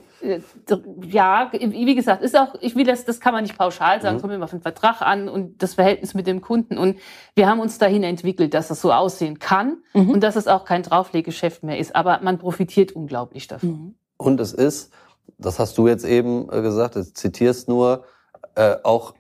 Ja, 1.02 1.52
wie 1.52 1.96
gesagt, 1.96 2.22
ist 2.22 2.38
auch, 2.38 2.56
ich 2.62 2.76
will 2.76 2.86
das, 2.86 3.06
das 3.06 3.20
kann 3.20 3.34
man 3.34 3.44
nicht 3.44 3.58
pauschal 3.58 4.02
sagen, 4.02 4.18
mhm. 4.18 4.22
kommt 4.22 4.34
immer 4.34 4.46
auf 4.46 4.52
den 4.52 4.62
Vertrag 4.62 5.02
an 5.02 5.30
und 5.30 5.62
das 5.62 5.76
Verhältnis 5.76 6.14
mit 6.14 6.28
dem 6.28 6.42
Kunden. 6.42 6.78
Und 6.78 6.98
wir 7.36 7.48
haben 7.48 7.60
uns 7.60 7.78
dahin 7.78 8.04
entwickelt, 8.04 8.54
dass 8.54 8.68
das 8.68 8.82
so 8.82 8.92
aussehen 8.92 9.40
kann 9.40 9.78
mhm. 9.94 10.12
und 10.12 10.22
dass 10.22 10.36
es 10.36 10.48
auch 10.48 10.66
kein 10.66 10.84
Draufleggeschäft 10.84 11.64
mehr 11.64 11.80
ist. 11.80 11.96
Aber 11.96 12.20
man 12.22 12.38
profitiert 12.38 12.92
unglaublich 12.92 13.48
davon. 13.48 13.70
Mhm. 13.70 13.96
Und 14.18 14.40
es 14.40 14.54
ist, 14.54 14.92
das 15.38 15.60
hast 15.60 15.78
du 15.78 15.88
jetzt 15.88 16.06
eben 16.06 16.52
äh, 16.52 16.62
gesagt, 16.62 16.96
du 16.96 17.04
zitierst 17.04 17.70
nur, 17.70 18.04
äh, 18.56 18.76
auch 18.84 19.14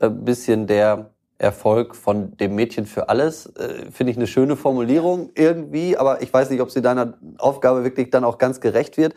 ein 0.00 0.24
bisschen 0.24 0.66
der 0.66 1.10
Erfolg 1.38 1.94
von 1.94 2.36
dem 2.38 2.54
Mädchen 2.54 2.86
für 2.86 3.08
alles, 3.10 3.46
äh, 3.56 3.90
finde 3.90 4.10
ich 4.10 4.16
eine 4.16 4.26
schöne 4.26 4.56
Formulierung 4.56 5.30
irgendwie, 5.34 5.96
aber 5.96 6.22
ich 6.22 6.32
weiß 6.32 6.48
nicht, 6.48 6.62
ob 6.62 6.70
sie 6.70 6.80
deiner 6.80 7.18
Aufgabe 7.38 7.84
wirklich 7.84 8.10
dann 8.10 8.24
auch 8.24 8.38
ganz 8.38 8.60
gerecht 8.60 8.96
wird. 8.96 9.14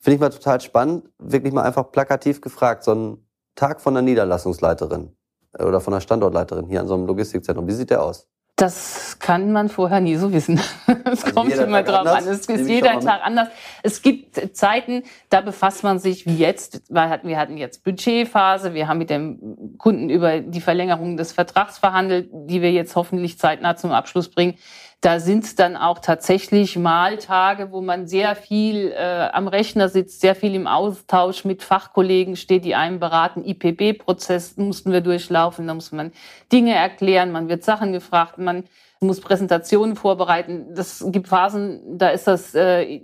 Finde 0.00 0.14
ich 0.14 0.20
mal 0.20 0.30
total 0.30 0.60
spannend, 0.62 1.10
wirklich 1.18 1.52
mal 1.52 1.62
einfach 1.62 1.92
plakativ 1.92 2.40
gefragt, 2.40 2.84
so 2.84 2.94
ein 2.94 3.26
Tag 3.54 3.82
von 3.82 3.92
der 3.92 4.02
Niederlassungsleiterin 4.02 5.14
äh, 5.58 5.64
oder 5.64 5.80
von 5.80 5.92
der 5.92 6.00
Standortleiterin 6.00 6.66
hier 6.66 6.80
an 6.80 6.88
so 6.88 6.94
einem 6.94 7.06
Logistikzentrum, 7.06 7.66
wie 7.68 7.72
sieht 7.72 7.90
der 7.90 8.02
aus? 8.02 8.26
Das 8.56 9.18
kann 9.18 9.52
man 9.52 9.70
vorher 9.70 10.00
nie 10.00 10.16
so 10.16 10.32
wissen. 10.32 10.60
Es 10.86 11.24
also 11.24 11.34
kommt 11.34 11.52
immer 11.52 11.82
Tag 11.82 11.86
drauf 11.86 12.06
anders, 12.06 12.26
an. 12.26 12.32
Es 12.32 12.60
ist 12.60 12.68
jeder 12.68 13.00
Tag 13.00 13.20
anders. 13.24 13.48
Es 13.82 14.02
gibt 14.02 14.56
Zeiten, 14.56 15.02
da 15.30 15.40
befasst 15.40 15.82
man 15.82 15.98
sich 15.98 16.26
wie 16.26 16.36
jetzt. 16.36 16.82
Wir 16.90 17.38
hatten 17.38 17.56
jetzt 17.56 17.84
Budgetphase. 17.84 18.74
Wir 18.74 18.86
haben 18.86 18.98
mit 18.98 19.08
dem 19.08 19.76
Kunden 19.78 20.10
über 20.10 20.40
die 20.40 20.60
Verlängerung 20.60 21.16
des 21.16 21.32
Vertrags 21.32 21.78
verhandelt, 21.78 22.28
die 22.32 22.60
wir 22.60 22.70
jetzt 22.70 22.96
hoffentlich 22.96 23.38
zeitnah 23.38 23.76
zum 23.76 23.92
Abschluss 23.92 24.30
bringen. 24.30 24.56
Da 25.02 25.18
sind 25.18 25.58
dann 25.58 25.76
auch 25.76 26.00
tatsächlich 26.00 26.76
mal 26.76 27.16
Tage, 27.16 27.72
wo 27.72 27.80
man 27.80 28.06
sehr 28.06 28.36
viel 28.36 28.92
äh, 28.92 29.30
am 29.32 29.48
Rechner 29.48 29.88
sitzt, 29.88 30.20
sehr 30.20 30.34
viel 30.34 30.54
im 30.54 30.66
Austausch 30.66 31.46
mit 31.46 31.62
Fachkollegen 31.62 32.36
steht, 32.36 32.66
die 32.66 32.74
einem 32.74 33.00
beraten. 33.00 33.42
IPB-Prozess 33.42 34.58
mussten 34.58 34.92
wir 34.92 35.00
durchlaufen, 35.00 35.66
da 35.66 35.72
muss 35.72 35.90
man 35.92 36.12
Dinge 36.52 36.74
erklären, 36.74 37.32
man 37.32 37.48
wird 37.48 37.64
Sachen 37.64 37.94
gefragt, 37.94 38.36
man 38.36 38.64
muss 39.00 39.22
Präsentationen 39.22 39.96
vorbereiten. 39.96 40.74
Das 40.74 41.02
gibt 41.08 41.28
Phasen, 41.28 41.96
da 41.98 42.10
ist 42.10 42.26
das, 42.26 42.54
äh, 42.54 43.00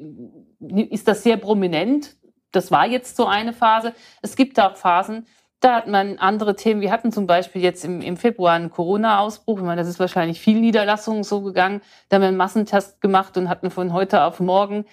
ist 0.60 1.08
das 1.08 1.22
sehr 1.22 1.38
prominent. 1.38 2.14
Das 2.52 2.70
war 2.70 2.86
jetzt 2.86 3.16
so 3.16 3.24
eine 3.24 3.54
Phase. 3.54 3.94
Es 4.20 4.36
gibt 4.36 4.60
auch 4.60 4.76
Phasen, 4.76 5.26
da 5.60 5.76
hat 5.76 5.86
man 5.86 6.18
andere 6.18 6.54
Themen. 6.54 6.80
Wir 6.80 6.90
hatten 6.90 7.12
zum 7.12 7.26
Beispiel 7.26 7.62
jetzt 7.62 7.84
im, 7.84 8.00
im 8.02 8.16
Februar 8.16 8.52
einen 8.54 8.70
Corona-Ausbruch. 8.70 9.58
Ich 9.58 9.64
meine, 9.64 9.80
das 9.80 9.88
ist 9.88 9.98
wahrscheinlich 9.98 10.40
viel 10.40 10.60
Niederlassungen 10.60 11.24
so 11.24 11.40
gegangen. 11.40 11.80
Da 12.08 12.16
haben 12.16 12.22
wir 12.22 12.28
einen 12.28 12.36
Massentest 12.36 13.00
gemacht 13.00 13.36
und 13.38 13.48
hatten 13.48 13.70
von 13.70 13.92
heute 13.92 14.22
auf 14.24 14.38
morgen, 14.38 14.84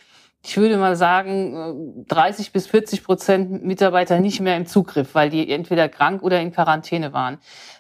ich 0.46 0.58
würde 0.58 0.78
mal 0.78 0.96
sagen, 0.96 2.06
30 2.08 2.52
bis 2.54 2.68
40 2.68 3.04
Prozent 3.04 3.64
Mitarbeiter 3.64 4.20
nicht 4.20 4.40
mehr 4.40 4.58
im 4.58 4.66
Zugriff, 4.66 5.16
weil 5.16 5.30
die 5.30 5.50
entweder 5.50 5.90
krank 5.90 6.24
oder 6.24 6.40
in 6.40 6.52
Quarantäne 6.52 7.14
waren. 7.14 7.40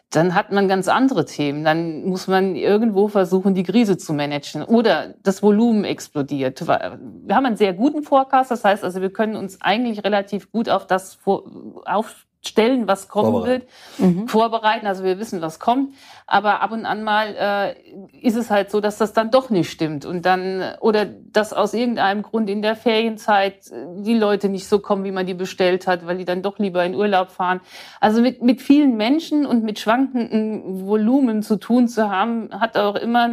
Dann 0.09 0.35
hat 0.35 0.51
man 0.51 0.67
ganz 0.67 0.87
andere 0.87 1.25
Themen. 1.25 1.63
Dann 1.63 2.03
muss 2.05 2.27
man 2.27 2.55
irgendwo 2.55 3.07
versuchen, 3.07 3.55
die 3.55 3.63
Krise 3.63 3.97
zu 3.97 4.13
managen. 4.13 4.63
Oder 4.63 5.15
das 5.23 5.41
Volumen 5.41 5.85
explodiert. 5.85 6.65
Wir 6.67 7.35
haben 7.35 7.45
einen 7.45 7.57
sehr 7.57 7.73
guten 7.73 8.03
Forecast. 8.03 8.51
Das 8.51 8.63
heißt 8.63 8.83
also, 8.83 9.01
wir 9.01 9.11
können 9.11 9.35
uns 9.35 9.59
eigentlich 9.61 10.03
relativ 10.03 10.51
gut 10.51 10.69
auf 10.69 10.85
das 10.85 11.17
auf 11.85 12.27
stellen, 12.45 12.87
was 12.87 13.07
kommen 13.07 13.31
vorbereiten. 13.31 13.65
wird, 13.97 14.15
mhm. 14.15 14.27
vorbereiten. 14.27 14.87
Also 14.87 15.03
wir 15.03 15.17
wissen, 15.17 15.41
was 15.41 15.59
kommt. 15.59 15.93
Aber 16.27 16.61
ab 16.61 16.71
und 16.71 16.85
an 16.85 17.03
mal 17.03 17.35
äh, 17.37 17.75
ist 18.21 18.35
es 18.35 18.49
halt 18.49 18.69
so, 18.69 18.81
dass 18.81 18.97
das 18.97 19.13
dann 19.13 19.31
doch 19.31 19.49
nicht 19.49 19.71
stimmt. 19.71 20.05
Und 20.05 20.25
dann, 20.25 20.75
oder 20.81 21.05
dass 21.05 21.53
aus 21.53 21.73
irgendeinem 21.73 22.21
Grund 22.21 22.49
in 22.49 22.61
der 22.61 22.75
Ferienzeit 22.75 23.71
äh, 23.71 23.85
die 23.97 24.15
Leute 24.15 24.49
nicht 24.49 24.67
so 24.67 24.79
kommen, 24.79 25.03
wie 25.05 25.11
man 25.11 25.25
die 25.25 25.33
bestellt 25.33 25.87
hat, 25.87 26.05
weil 26.05 26.17
die 26.17 26.25
dann 26.25 26.41
doch 26.41 26.59
lieber 26.59 26.83
in 26.83 26.95
Urlaub 26.95 27.31
fahren. 27.31 27.61
Also 28.01 28.21
mit, 28.21 28.41
mit 28.41 28.61
vielen 28.61 28.97
Menschen 28.97 29.45
und 29.45 29.63
mit 29.63 29.79
schwankenden 29.79 30.85
Volumen 30.85 31.43
zu 31.43 31.55
tun 31.55 31.87
zu 31.87 32.09
haben, 32.09 32.49
hat 32.51 32.77
auch 32.77 32.95
immer 32.95 33.29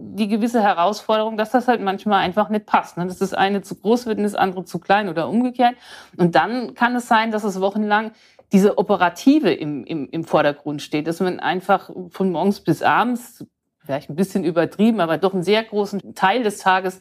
die 0.00 0.28
gewisse 0.28 0.62
Herausforderung, 0.62 1.36
dass 1.36 1.50
das 1.50 1.68
halt 1.68 1.80
manchmal 1.80 2.20
einfach 2.20 2.48
nicht 2.48 2.66
passt. 2.66 2.96
Ne? 2.96 3.06
Dass 3.06 3.18
das 3.18 3.34
eine 3.34 3.62
zu 3.62 3.74
groß 3.74 4.06
wird 4.06 4.18
und 4.18 4.24
das 4.24 4.34
andere 4.34 4.64
zu 4.64 4.78
klein 4.78 5.08
oder 5.08 5.28
umgekehrt. 5.28 5.74
Und 6.16 6.34
dann 6.34 6.74
kann 6.74 6.96
es 6.96 7.08
sein, 7.08 7.30
dass 7.30 7.44
es 7.44 7.60
wochenlang 7.60 8.12
diese 8.52 8.78
Operative 8.78 9.52
im, 9.52 9.84
im, 9.84 10.08
im 10.10 10.24
Vordergrund 10.24 10.82
steht, 10.82 11.06
dass 11.06 11.20
man 11.20 11.40
einfach 11.40 11.90
von 12.10 12.30
morgens 12.30 12.60
bis 12.60 12.82
abends, 12.82 13.44
vielleicht 13.78 14.10
ein 14.10 14.16
bisschen 14.16 14.44
übertrieben, 14.44 15.00
aber 15.00 15.18
doch 15.18 15.34
einen 15.34 15.42
sehr 15.42 15.62
großen 15.64 16.14
Teil 16.14 16.42
des 16.42 16.58
Tages 16.58 17.00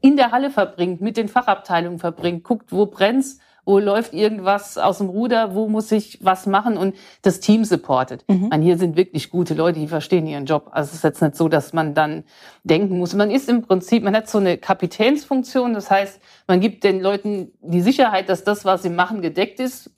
in 0.00 0.16
der 0.16 0.32
Halle 0.32 0.50
verbringt, 0.50 1.00
mit 1.00 1.16
den 1.16 1.28
Fachabteilungen 1.28 1.98
verbringt, 1.98 2.44
guckt, 2.44 2.72
wo 2.72 2.86
brennt's, 2.86 3.38
wo 3.64 3.78
läuft 3.78 4.12
irgendwas 4.12 4.76
aus 4.76 4.98
dem 4.98 5.08
Ruder, 5.08 5.54
wo 5.54 5.68
muss 5.68 5.90
ich 5.90 6.18
was 6.22 6.46
machen 6.46 6.76
und 6.76 6.94
das 7.22 7.40
Team 7.40 7.64
supportet. 7.64 8.24
Mhm. 8.28 8.48
Man, 8.48 8.60
hier 8.60 8.76
sind 8.76 8.96
wirklich 8.96 9.30
gute 9.30 9.54
Leute, 9.54 9.80
die 9.80 9.88
verstehen 9.88 10.26
ihren 10.26 10.44
Job. 10.44 10.68
Also 10.72 10.88
es 10.88 10.96
ist 10.96 11.04
jetzt 11.04 11.22
nicht 11.22 11.36
so, 11.36 11.48
dass 11.48 11.72
man 11.72 11.94
dann 11.94 12.24
denken 12.64 12.98
muss. 12.98 13.14
Man 13.14 13.30
ist 13.30 13.48
im 13.48 13.62
Prinzip, 13.62 14.02
man 14.02 14.14
hat 14.14 14.28
so 14.28 14.38
eine 14.38 14.58
Kapitänsfunktion, 14.58 15.72
das 15.72 15.90
heißt, 15.90 16.20
man 16.46 16.60
gibt 16.60 16.84
den 16.84 17.00
Leuten 17.00 17.52
die 17.62 17.80
Sicherheit, 17.80 18.28
dass 18.28 18.44
das, 18.44 18.64
was 18.64 18.82
sie 18.82 18.90
machen, 18.90 19.22
gedeckt 19.22 19.60
ist 19.60 19.90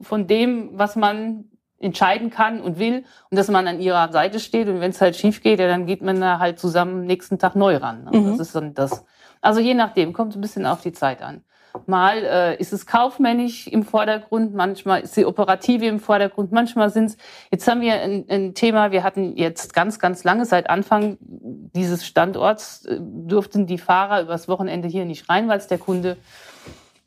von 0.00 0.26
dem, 0.26 0.70
was 0.74 0.96
man 0.96 1.44
entscheiden 1.78 2.30
kann 2.30 2.60
und 2.60 2.78
will 2.78 3.04
und 3.30 3.38
dass 3.38 3.48
man 3.48 3.66
an 3.68 3.80
ihrer 3.80 4.10
Seite 4.10 4.40
steht 4.40 4.68
und 4.68 4.80
wenn 4.80 4.90
es 4.90 5.00
halt 5.00 5.16
schief 5.16 5.42
geht, 5.42 5.60
ja, 5.60 5.66
dann 5.66 5.86
geht 5.86 6.02
man 6.02 6.20
da 6.20 6.38
halt 6.38 6.58
zusammen 6.58 7.04
nächsten 7.04 7.38
Tag 7.38 7.54
neu 7.54 7.76
ran. 7.76 8.08
Mhm. 8.10 8.30
Das 8.30 8.40
ist 8.40 8.54
dann 8.54 8.74
das. 8.74 9.04
Also 9.40 9.60
je 9.60 9.74
nachdem, 9.74 10.12
kommt 10.12 10.34
ein 10.34 10.40
bisschen 10.40 10.66
auf 10.66 10.80
die 10.80 10.92
Zeit 10.92 11.22
an. 11.22 11.42
Mal 11.86 12.24
äh, 12.24 12.56
ist 12.56 12.72
es 12.72 12.86
kaufmännisch 12.86 13.66
im 13.66 13.82
Vordergrund, 13.82 14.54
manchmal 14.54 15.02
ist 15.02 15.14
die 15.14 15.26
Operative 15.26 15.84
im 15.84 16.00
Vordergrund, 16.00 16.50
manchmal 16.50 16.88
sind 16.88 17.06
es, 17.06 17.16
jetzt 17.50 17.68
haben 17.68 17.82
wir 17.82 18.00
ein, 18.00 18.24
ein, 18.30 18.54
Thema, 18.54 18.92
wir 18.92 19.04
hatten 19.04 19.36
jetzt 19.36 19.74
ganz, 19.74 19.98
ganz 19.98 20.24
lange, 20.24 20.46
seit 20.46 20.70
Anfang 20.70 21.18
dieses 21.20 22.06
Standorts 22.06 22.86
äh, 22.86 22.98
durften 22.98 23.66
die 23.66 23.76
Fahrer 23.76 24.22
übers 24.22 24.48
Wochenende 24.48 24.88
hier 24.88 25.04
nicht 25.04 25.28
rein, 25.28 25.48
weil 25.48 25.58
es 25.58 25.66
der 25.66 25.76
Kunde 25.76 26.16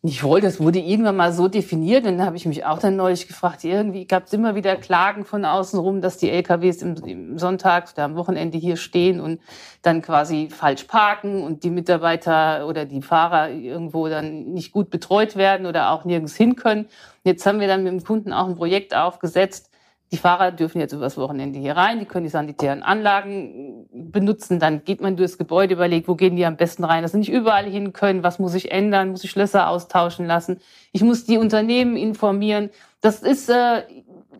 nicht 0.01 0.23
wollte. 0.23 0.47
Das 0.47 0.61
wurde 0.61 0.79
irgendwann 0.79 1.17
mal 1.17 1.33
so 1.33 1.49
definiert. 1.49 2.05
Und 2.05 2.17
dann 2.17 2.25
habe 2.25 2.37
ich 2.37 2.45
mich 2.45 2.65
auch 2.65 2.79
dann 2.79 2.95
neulich 2.95 3.27
gefragt, 3.27 3.65
irgendwie 3.65 4.05
gab 4.05 4.27
es 4.27 4.33
immer 4.33 4.55
wieder 4.55 4.77
Klagen 4.77 5.25
von 5.25 5.43
außen 5.43 5.77
rum, 5.77 6.01
dass 6.01 6.17
die 6.17 6.29
LKWs 6.29 6.81
im, 6.81 6.95
im 7.05 7.37
Sonntag 7.37 7.89
oder 7.93 8.05
am 8.05 8.15
Wochenende 8.15 8.57
hier 8.57 8.77
stehen 8.77 9.19
und 9.19 9.41
dann 9.81 10.01
quasi 10.01 10.49
falsch 10.49 10.85
parken 10.85 11.43
und 11.43 11.63
die 11.63 11.69
Mitarbeiter 11.69 12.65
oder 12.65 12.85
die 12.85 13.01
Fahrer 13.01 13.49
irgendwo 13.49 14.07
dann 14.07 14.45
nicht 14.53 14.71
gut 14.71 14.89
betreut 14.89 15.35
werden 15.35 15.65
oder 15.65 15.91
auch 15.91 16.05
nirgends 16.05 16.35
hin 16.35 16.55
können. 16.55 16.87
jetzt 17.23 17.45
haben 17.45 17.59
wir 17.59 17.67
dann 17.67 17.83
mit 17.83 17.91
dem 17.91 18.03
Kunden 18.03 18.31
auch 18.31 18.47
ein 18.47 18.55
Projekt 18.55 18.95
aufgesetzt, 18.95 19.68
die 20.11 20.17
Fahrer 20.17 20.51
dürfen 20.51 20.79
jetzt 20.79 20.93
übers 20.93 21.17
Wochenende 21.17 21.59
hier 21.59 21.77
rein, 21.77 21.99
die 21.99 22.05
können 22.05 22.23
die 22.23 22.31
sanitären 22.31 22.81
Anlagen 22.81 23.87
benutzen. 23.91 24.59
Dann 24.59 24.83
geht 24.83 25.01
man 25.01 25.15
durchs 25.15 25.37
Gebäude, 25.37 25.75
überlegt, 25.75 26.07
wo 26.07 26.15
gehen 26.15 26.35
die 26.35 26.45
am 26.45 26.57
besten 26.57 26.83
rein, 26.83 27.03
dass 27.03 27.11
sie 27.11 27.19
nicht 27.19 27.31
überall 27.31 27.65
hin 27.65 27.93
können, 27.93 28.23
was 28.23 28.39
muss 28.39 28.55
ich 28.55 28.71
ändern, 28.71 29.11
muss 29.11 29.23
ich 29.23 29.29
Schlösser 29.29 29.69
austauschen 29.69 30.25
lassen. 30.25 30.59
Ich 30.91 31.03
muss 31.03 31.25
die 31.25 31.37
Unternehmen 31.37 31.95
informieren. 31.95 32.71
Das 33.01 33.21
ist 33.21 33.49
äh, 33.49 33.83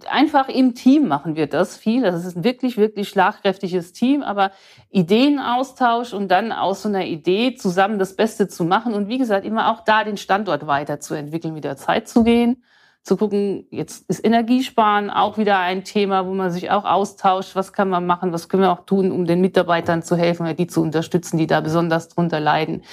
einfach 0.09 0.49
im 0.49 0.73
Team 0.73 1.07
machen 1.07 1.35
wir 1.35 1.45
das 1.45 1.77
viel. 1.77 2.01
Das 2.01 2.25
ist 2.25 2.35
ein 2.35 2.43
wirklich, 2.43 2.77
wirklich 2.77 3.09
schlagkräftiges 3.09 3.93
Team, 3.93 4.23
aber 4.23 4.51
Ideenaustausch 4.89 6.13
und 6.13 6.29
dann 6.29 6.51
aus 6.51 6.81
so 6.81 6.89
einer 6.89 7.05
Idee 7.05 7.53
zusammen 7.53 7.99
das 7.99 8.15
Beste 8.15 8.47
zu 8.47 8.65
machen 8.65 8.95
und 8.95 9.07
wie 9.07 9.19
gesagt, 9.19 9.45
immer 9.45 9.71
auch 9.71 9.81
da 9.81 10.03
den 10.03 10.17
Standort 10.17 10.65
weiterzuentwickeln, 10.65 11.53
mit 11.53 11.63
der 11.63 11.77
Zeit 11.77 12.07
zu 12.07 12.23
gehen 12.23 12.63
zu 13.09 13.17
gucken, 13.17 13.65
jetzt 13.71 14.07
ist 14.07 14.23
Energiesparen 14.23 15.09
auch 15.09 15.39
wieder 15.39 15.57
ein 15.57 15.83
Thema, 15.83 16.27
wo 16.27 16.33
man 16.35 16.51
sich 16.51 16.69
auch 16.69 16.85
austauscht, 16.85 17.55
was 17.55 17.73
kann 17.73 17.89
man 17.89 18.05
machen, 18.05 18.31
was 18.33 18.49
können 18.49 18.61
wir 18.61 18.71
auch 18.71 18.85
tun, 18.85 19.11
um 19.11 19.25
den 19.25 19.41
Mitarbeitern 19.41 20.03
zu 20.03 20.15
helfen 20.15 20.43
oder 20.43 20.53
die 20.53 20.67
zu 20.67 20.79
unterstützen, 20.79 21.37
die 21.37 21.47
da 21.47 21.59
besonders 21.59 22.09
drunter 22.09 22.39
leiden. 22.39 22.83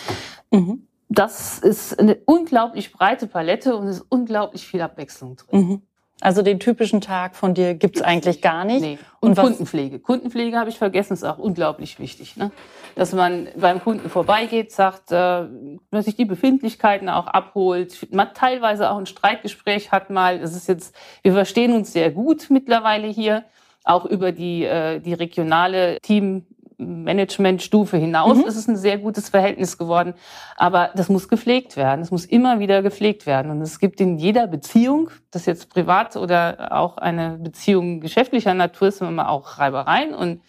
Mhm. 0.50 0.86
Das 1.10 1.58
ist 1.58 2.00
eine 2.00 2.16
unglaublich 2.24 2.92
breite 2.94 3.26
Palette 3.26 3.76
und 3.76 3.88
es 3.88 3.98
ist 3.98 4.06
unglaublich 4.08 4.66
viel 4.66 4.80
Abwechslung 4.80 5.36
drin. 5.36 5.60
Mhm. 5.60 5.82
Also 6.22 6.40
den 6.40 6.58
typischen 6.60 7.02
Tag 7.02 7.36
von 7.36 7.52
dir 7.52 7.74
gibt's 7.74 8.00
eigentlich 8.00 8.40
gar 8.40 8.64
nicht. 8.64 8.80
Nee. 8.80 8.98
Und, 9.20 9.32
und 9.32 9.44
Kundenpflege. 9.44 9.98
Kundenpflege 9.98 10.58
habe 10.58 10.70
ich 10.70 10.78
vergessen, 10.78 11.12
ist 11.12 11.24
auch 11.24 11.36
unglaublich 11.36 11.98
wichtig. 11.98 12.36
Ne? 12.36 12.50
Dass 12.94 13.12
man 13.12 13.48
beim 13.54 13.82
Kunden 13.82 14.08
vorbeigeht, 14.08 14.72
sagt, 14.72 15.12
äh, 15.12 15.44
dass 15.90 16.06
sich 16.06 16.16
die 16.16 16.24
Befindlichkeiten 16.24 17.10
auch 17.10 17.26
abholt, 17.26 18.12
man 18.14 18.32
teilweise 18.32 18.90
auch 18.90 18.96
ein 18.96 19.04
Streitgespräch 19.04 19.92
hat 19.92 20.08
mal. 20.08 20.38
Das 20.38 20.56
ist 20.56 20.68
jetzt, 20.68 20.94
wir 21.22 21.32
verstehen 21.32 21.74
uns 21.74 21.92
sehr 21.92 22.10
gut 22.10 22.46
mittlerweile 22.48 23.08
hier, 23.08 23.44
auch 23.84 24.06
über 24.06 24.32
die, 24.32 24.64
äh, 24.64 25.00
die 25.00 25.14
regionale 25.14 26.00
Team 26.00 26.46
Managementstufe 26.78 27.96
hinaus 27.96 28.36
mhm. 28.36 28.44
ist 28.44 28.56
es 28.56 28.68
ein 28.68 28.76
sehr 28.76 28.98
gutes 28.98 29.30
Verhältnis 29.30 29.78
geworden. 29.78 30.14
Aber 30.56 30.90
das 30.94 31.08
muss 31.08 31.28
gepflegt 31.28 31.76
werden. 31.76 32.02
Es 32.02 32.10
muss 32.10 32.24
immer 32.24 32.58
wieder 32.58 32.82
gepflegt 32.82 33.26
werden. 33.26 33.50
Und 33.50 33.62
es 33.62 33.78
gibt 33.78 34.00
in 34.00 34.18
jeder 34.18 34.46
Beziehung, 34.46 35.10
das 35.30 35.46
jetzt 35.46 35.70
privat 35.70 36.16
oder 36.16 36.72
auch 36.72 36.98
eine 36.98 37.38
Beziehung 37.38 38.00
geschäftlicher 38.00 38.54
Natur 38.54 38.88
ist, 38.88 39.00
immer 39.00 39.30
auch 39.30 39.58
Reibereien 39.58 40.14
und 40.14 40.42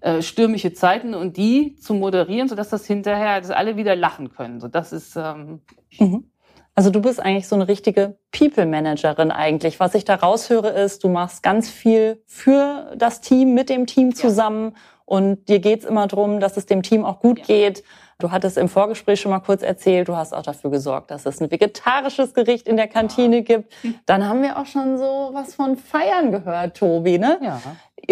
äh, 0.00 0.22
stürmische 0.22 0.72
Zeiten 0.72 1.14
und 1.14 1.36
die 1.36 1.76
zu 1.76 1.94
moderieren, 1.94 2.48
sodass 2.48 2.70
das 2.70 2.86
hinterher, 2.86 3.40
dass 3.40 3.50
alle 3.50 3.76
wieder 3.76 3.94
lachen 3.94 4.30
können. 4.30 4.60
So, 4.60 4.68
das 4.68 4.92
ist 4.92 5.16
ähm, 5.16 5.60
mhm. 5.98 6.30
Also 6.76 6.90
du 6.90 7.00
bist 7.00 7.20
eigentlich 7.20 7.46
so 7.46 7.54
eine 7.54 7.68
richtige 7.68 8.18
People-Managerin 8.32 9.30
eigentlich. 9.30 9.78
Was 9.78 9.94
ich 9.94 10.04
da 10.04 10.16
raushöre 10.16 10.70
ist, 10.70 11.04
du 11.04 11.08
machst 11.08 11.44
ganz 11.44 11.70
viel 11.70 12.20
für 12.26 12.92
das 12.96 13.20
Team, 13.20 13.54
mit 13.54 13.68
dem 13.68 13.86
Team 13.86 14.14
zusammen 14.14 14.72
ja. 14.74 14.80
Und 15.14 15.48
dir 15.48 15.60
geht's 15.60 15.84
immer 15.84 16.08
drum, 16.08 16.40
dass 16.40 16.56
es 16.56 16.66
dem 16.66 16.82
Team 16.82 17.04
auch 17.04 17.20
gut 17.20 17.38
ja. 17.38 17.44
geht. 17.44 17.84
Du 18.18 18.32
hattest 18.32 18.58
im 18.58 18.68
Vorgespräch 18.68 19.20
schon 19.20 19.30
mal 19.30 19.38
kurz 19.38 19.62
erzählt, 19.62 20.08
du 20.08 20.16
hast 20.16 20.34
auch 20.34 20.42
dafür 20.42 20.70
gesorgt, 20.70 21.12
dass 21.12 21.24
es 21.24 21.40
ein 21.40 21.52
vegetarisches 21.52 22.34
Gericht 22.34 22.66
in 22.66 22.76
der 22.76 22.88
Kantine 22.88 23.36
ja. 23.36 23.42
gibt. 23.42 23.72
Dann 24.06 24.28
haben 24.28 24.42
wir 24.42 24.58
auch 24.58 24.66
schon 24.66 24.98
so 24.98 25.30
was 25.32 25.54
von 25.54 25.76
Feiern 25.76 26.32
gehört, 26.32 26.76
Tobi, 26.76 27.18
ne? 27.18 27.38
Ja. 27.40 27.60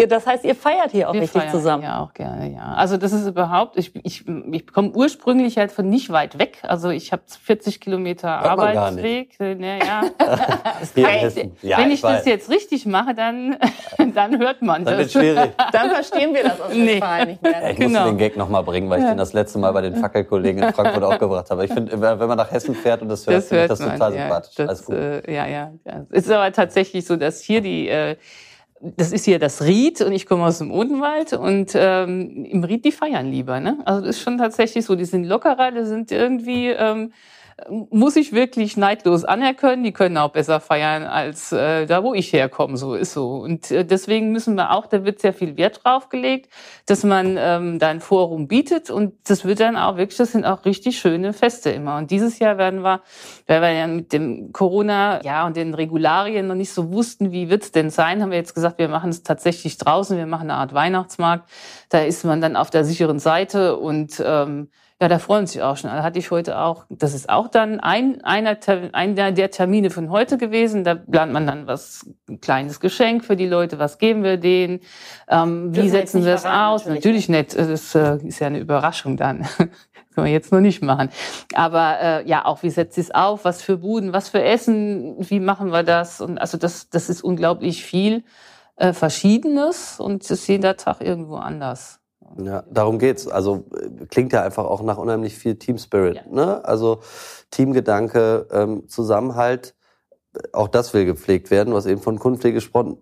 Das 0.07 0.25
heißt, 0.25 0.43
ihr 0.43 0.55
feiert 0.55 0.91
hier 0.91 1.09
auch 1.09 1.13
wir 1.13 1.21
richtig 1.21 1.49
zusammen. 1.51 1.83
Ja, 1.83 1.99
auch 1.99 2.13
gerne, 2.13 2.51
ja. 2.51 2.73
Also 2.73 2.97
das 2.97 3.11
ist 3.11 3.27
überhaupt, 3.27 3.77
ich, 3.77 3.93
ich, 4.03 4.25
ich 4.27 4.67
komme 4.67 4.91
ursprünglich 4.91 5.57
halt 5.57 5.71
von 5.71 5.87
nicht 5.87 6.09
weit 6.11 6.39
weg. 6.39 6.59
Also 6.63 6.89
ich 6.89 7.11
habe 7.11 7.21
40 7.27 7.79
Kilometer 7.79 8.41
Hört 8.41 8.59
Arbeitsweg. 8.59 9.39
Naja. 9.39 10.01
ja, 11.61 11.77
wenn 11.77 11.91
ich, 11.91 11.95
ich 11.95 12.01
das 12.01 12.25
jetzt 12.25 12.49
richtig 12.49 12.85
mache, 12.87 13.13
dann, 13.13 13.57
dann 14.15 14.39
hört 14.39 14.63
man 14.63 14.83
dann 14.83 14.97
das. 14.97 15.13
Wird 15.13 15.23
schwierig. 15.23 15.51
Dann 15.71 15.91
verstehen 15.91 16.33
wir 16.33 16.43
das 16.43 16.59
aus 16.59 16.73
nee. 16.73 16.99
nicht 17.25 17.41
mehr. 17.41 17.71
Ich 17.71 17.77
genau. 17.77 17.99
musste 17.99 18.05
den 18.05 18.17
Gag 18.17 18.37
nochmal 18.37 18.63
bringen, 18.63 18.89
weil 18.89 19.01
ich 19.01 19.05
den 19.05 19.17
das 19.17 19.33
letzte 19.33 19.59
Mal 19.59 19.73
bei 19.73 19.81
den 19.81 19.95
Fackelkollegen 19.95 20.63
in 20.63 20.73
Frankfurt 20.73 21.03
auch 21.03 21.19
gebracht 21.19 21.51
habe. 21.51 21.65
Ich 21.65 21.73
finde, 21.73 22.01
wenn 22.01 22.27
man 22.27 22.37
nach 22.37 22.51
Hessen 22.51 22.73
fährt 22.73 23.01
und 23.03 23.09
das 23.09 23.27
hört, 23.27 23.37
das 23.37 23.47
finde 23.47 23.63
ich 23.63 23.69
das 23.69 23.79
man, 23.79 23.91
total 23.91 24.15
ja, 24.15 24.21
sympathisch. 24.21 24.55
Das, 24.55 24.69
Alles 24.69 24.85
gut. 24.85 24.95
Äh, 24.95 25.33
ja, 25.33 25.45
ja. 25.45 25.71
Es 26.09 26.25
ist 26.25 26.31
aber 26.31 26.51
tatsächlich 26.51 27.05
so, 27.05 27.15
dass 27.15 27.41
hier 27.41 27.61
die 27.61 27.89
äh, 27.89 28.15
das 28.97 29.11
ist 29.11 29.25
hier 29.25 29.39
das 29.39 29.61
Ried 29.61 30.01
und 30.01 30.11
ich 30.11 30.25
komme 30.25 30.45
aus 30.45 30.57
dem 30.57 30.71
Odenwald 30.71 31.33
und 31.33 31.71
ähm, 31.73 32.45
im 32.45 32.63
Ried, 32.63 32.83
die 32.83 32.91
feiern 32.91 33.31
lieber. 33.31 33.59
Ne? 33.59 33.77
Also 33.85 34.01
das 34.01 34.17
ist 34.17 34.21
schon 34.21 34.37
tatsächlich 34.37 34.85
so, 34.85 34.95
die 34.95 35.05
sind 35.05 35.23
lockerer, 35.25 35.71
die 35.71 35.85
sind 35.85 36.11
irgendwie 36.11 36.67
ähm, 36.67 37.13
muss 37.69 38.15
ich 38.15 38.33
wirklich 38.33 38.77
neidlos 38.77 39.23
anerkennen. 39.25 39.83
Die 39.83 39.93
können 39.93 40.17
auch 40.17 40.31
besser 40.31 40.59
feiern 40.59 41.03
als 41.03 41.51
äh, 41.51 41.85
da, 41.85 42.03
wo 42.03 42.13
ich 42.13 42.33
herkomme. 42.33 42.77
So 42.77 42.95
ist 42.95 43.13
so. 43.13 43.37
Und 43.37 43.69
äh, 43.71 43.85
deswegen 43.85 44.31
müssen 44.31 44.55
wir 44.55 44.71
auch, 44.71 44.87
da 44.87 45.05
wird 45.05 45.19
sehr 45.19 45.33
viel 45.33 45.55
Wert 45.57 45.81
drauf 45.83 46.09
gelegt, 46.09 46.51
dass 46.85 47.03
man 47.03 47.35
ähm, 47.37 47.79
da 47.79 47.89
ein 47.89 48.01
Forum 48.01 48.47
bietet. 48.47 48.89
Und 48.89 49.13
das 49.29 49.45
wird 49.45 49.59
dann 49.59 49.77
auch 49.77 49.97
wirklich, 49.97 50.17
das 50.17 50.31
sind 50.31 50.45
auch 50.45 50.65
richtig 50.65 50.97
schöne 50.97 51.33
Feste 51.33 51.69
immer. 51.69 51.97
Und 51.97 52.11
dieses 52.11 52.39
Jahr 52.39 52.57
werden 52.57 52.81
wir, 52.81 53.01
weil 53.47 53.61
wir 53.61 53.71
ja 53.71 53.87
mit 53.87 54.13
dem 54.13 54.51
Corona 54.51 55.23
ja 55.23 55.45
und 55.45 55.55
den 55.55 55.73
Regularien 55.73 56.47
noch 56.47 56.55
nicht 56.55 56.73
so 56.73 56.91
wussten, 56.91 57.31
wie 57.31 57.49
wird's 57.49 57.71
denn 57.71 57.89
sein, 57.89 58.21
haben 58.21 58.31
wir 58.31 58.37
jetzt 58.37 58.55
gesagt, 58.55 58.79
wir 58.79 58.89
machen 58.89 59.11
es 59.11 59.23
tatsächlich 59.23 59.77
draußen. 59.77 60.17
Wir 60.17 60.25
machen 60.25 60.49
eine 60.49 60.59
Art 60.59 60.73
Weihnachtsmarkt. 60.73 61.49
Da 61.89 61.99
ist 61.99 62.25
man 62.25 62.41
dann 62.41 62.55
auf 62.55 62.69
der 62.69 62.83
sicheren 62.83 63.19
Seite 63.19 63.77
und 63.77 64.21
ähm, 64.25 64.69
ja, 65.03 65.09
da 65.09 65.19
freuen 65.19 65.47
sich 65.47 65.61
auch 65.61 65.75
schon. 65.75 65.89
Da 65.89 66.01
hatte 66.01 66.17
ich 66.17 66.31
heute 66.31 66.57
auch, 66.57 66.85
das 66.89 67.13
ist 67.13 67.27
auch 67.27 67.49
dann 67.49 67.81
ein, 67.81 68.23
einer, 68.23 68.57
einer 68.93 69.33
der 69.33 69.51
Termine 69.51 69.89
von 69.89 70.09
heute 70.09 70.37
gewesen. 70.37 70.85
Da 70.85 70.95
plant 70.95 71.33
man 71.33 71.45
dann 71.45 71.67
was, 71.67 72.09
ein 72.29 72.39
kleines 72.39 72.79
Geschenk 72.79 73.25
für 73.25 73.35
die 73.35 73.45
Leute. 73.45 73.79
Was 73.79 73.97
geben 73.97 74.23
wir 74.23 74.37
denen? 74.37 74.79
Ähm, 75.27 75.75
wie 75.75 75.89
setzen 75.89 76.23
wir 76.23 76.35
es 76.35 76.45
aus? 76.45 76.85
Natürlich, 76.85 77.27
nicht. 77.27 77.53
Das 77.53 77.93
äh, 77.95 78.15
ist 78.25 78.39
ja 78.39 78.47
eine 78.47 78.59
Überraschung 78.59 79.17
dann. 79.17 79.45
Können 80.15 80.25
wir 80.25 80.31
jetzt 80.31 80.53
noch 80.53 80.61
nicht 80.61 80.81
machen. 80.81 81.09
Aber 81.53 81.99
äh, 81.99 82.25
ja, 82.25 82.45
auch 82.45 82.63
wie 82.63 82.69
setzt 82.69 82.95
sie 82.95 83.01
es 83.01 83.11
auf? 83.11 83.43
Was 83.43 83.61
für 83.61 83.79
Buden? 83.79 84.13
Was 84.13 84.29
für 84.29 84.41
Essen? 84.41 85.17
Wie 85.19 85.41
machen 85.41 85.73
wir 85.73 85.83
das? 85.83 86.21
Und 86.21 86.37
also 86.37 86.57
das, 86.57 86.89
das 86.89 87.09
ist 87.09 87.25
unglaublich 87.25 87.83
viel 87.83 88.23
äh, 88.77 88.93
Verschiedenes 88.93 89.99
und 89.99 90.23
es 90.23 90.31
ist 90.31 90.47
jeder 90.47 90.77
Tag 90.77 91.01
irgendwo 91.01 91.35
anders. 91.35 91.99
Ja, 92.37 92.63
darum 92.69 92.99
geht's. 92.99 93.27
Also 93.27 93.65
äh, 93.75 94.05
klingt 94.05 94.33
ja 94.33 94.43
einfach 94.43 94.65
auch 94.65 94.81
nach 94.81 94.97
unheimlich 94.97 95.37
viel 95.37 95.55
Team 95.55 95.77
Spirit. 95.77 96.15
Ja. 96.15 96.23
Ne? 96.29 96.65
Also 96.65 96.99
Teamgedanke, 97.51 98.47
ähm, 98.51 98.87
Zusammenhalt, 98.87 99.75
auch 100.51 100.67
das 100.67 100.93
will 100.93 101.05
gepflegt 101.05 101.51
werden. 101.51 101.71
Du 101.71 101.77
hast 101.77 101.85
eben 101.85 102.01
von 102.01 102.17
Kundenpflege 102.17 102.55
gesprochen. 102.55 102.97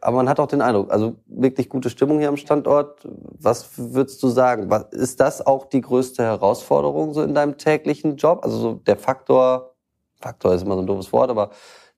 Aber 0.00 0.16
man 0.16 0.28
hat 0.28 0.38
auch 0.38 0.46
den 0.46 0.60
Eindruck, 0.60 0.92
also 0.92 1.16
wirklich 1.26 1.68
gute 1.68 1.90
Stimmung 1.90 2.18
hier 2.18 2.28
am 2.28 2.36
Standort. 2.36 3.00
Was 3.04 3.70
würdest 3.76 4.22
du 4.22 4.28
sagen? 4.28 4.70
Was, 4.70 4.84
ist 4.92 5.20
das 5.20 5.44
auch 5.44 5.64
die 5.64 5.80
größte 5.80 6.22
Herausforderung 6.22 7.14
so 7.14 7.22
in 7.22 7.34
deinem 7.34 7.56
täglichen 7.56 8.16
Job? 8.16 8.40
Also 8.44 8.58
so 8.58 8.72
der 8.74 8.96
Faktor, 8.96 9.74
Faktor 10.20 10.54
ist 10.54 10.62
immer 10.62 10.74
so 10.74 10.82
ein 10.82 10.86
doofes 10.86 11.12
Wort, 11.12 11.30
aber 11.30 11.50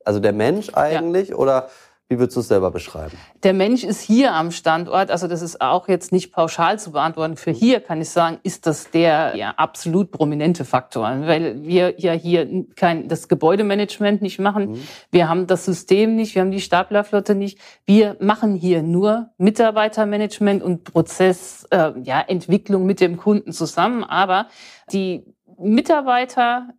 also 0.04 0.20
der 0.20 0.33
Mensch 0.33 0.70
eigentlich 0.74 1.30
ja. 1.30 1.37
oder 1.37 1.68
wie 2.11 2.18
würdest 2.18 2.37
du 2.37 2.40
es 2.40 2.49
selber 2.49 2.73
beschreiben? 2.73 3.16
Der 3.44 3.55
Mensch 3.55 3.85
ist 3.85 4.01
hier 4.01 4.35
am 4.35 4.51
Standort, 4.51 5.12
also 5.12 5.29
das 5.29 5.42
ist 5.42 5.61
auch 5.61 5.87
jetzt 5.87 6.11
nicht 6.11 6.33
pauschal 6.33 6.77
zu 6.77 6.90
beantworten. 6.90 7.37
Für 7.37 7.53
hier 7.53 7.79
kann 7.79 8.01
ich 8.01 8.11
sagen, 8.11 8.38
ist 8.42 8.66
das 8.66 8.90
der 8.90 9.37
ja, 9.37 9.55
absolut 9.57 10.11
prominente 10.11 10.64
Faktor, 10.64 11.05
weil 11.05 11.62
wir 11.62 12.01
ja 12.01 12.12
hier 12.12 12.64
kein 12.75 13.07
das 13.07 13.29
Gebäudemanagement 13.29 14.23
nicht 14.23 14.40
machen, 14.40 14.73
mhm. 14.73 14.83
wir 15.12 15.29
haben 15.29 15.46
das 15.46 15.64
System 15.64 16.16
nicht, 16.16 16.35
wir 16.35 16.42
haben 16.42 16.51
die 16.51 16.61
Staplerflotte 16.61 17.37
nicht. 17.37 17.61
Wir 17.87 18.16
machen 18.18 18.57
hier 18.57 18.83
nur 18.83 19.31
Mitarbeitermanagement 19.38 20.64
und 20.64 20.83
Prozess, 20.83 21.64
äh, 21.70 21.92
ja 22.03 22.20
Entwicklung 22.20 22.87
mit 22.87 23.01
dem 23.01 23.18
Kunden 23.18 23.53
zusammen, 23.53 24.03
aber 24.03 24.49
die 24.92 25.25
Mitarbeiter 25.59 26.70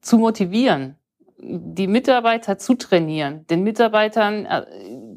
zu 0.00 0.18
motivieren, 0.18 0.96
die 1.46 1.86
Mitarbeiter 1.86 2.58
zu 2.58 2.74
trainieren, 2.74 3.46
den 3.48 3.62
Mitarbeitern 3.62 4.46
äh, 4.46 4.64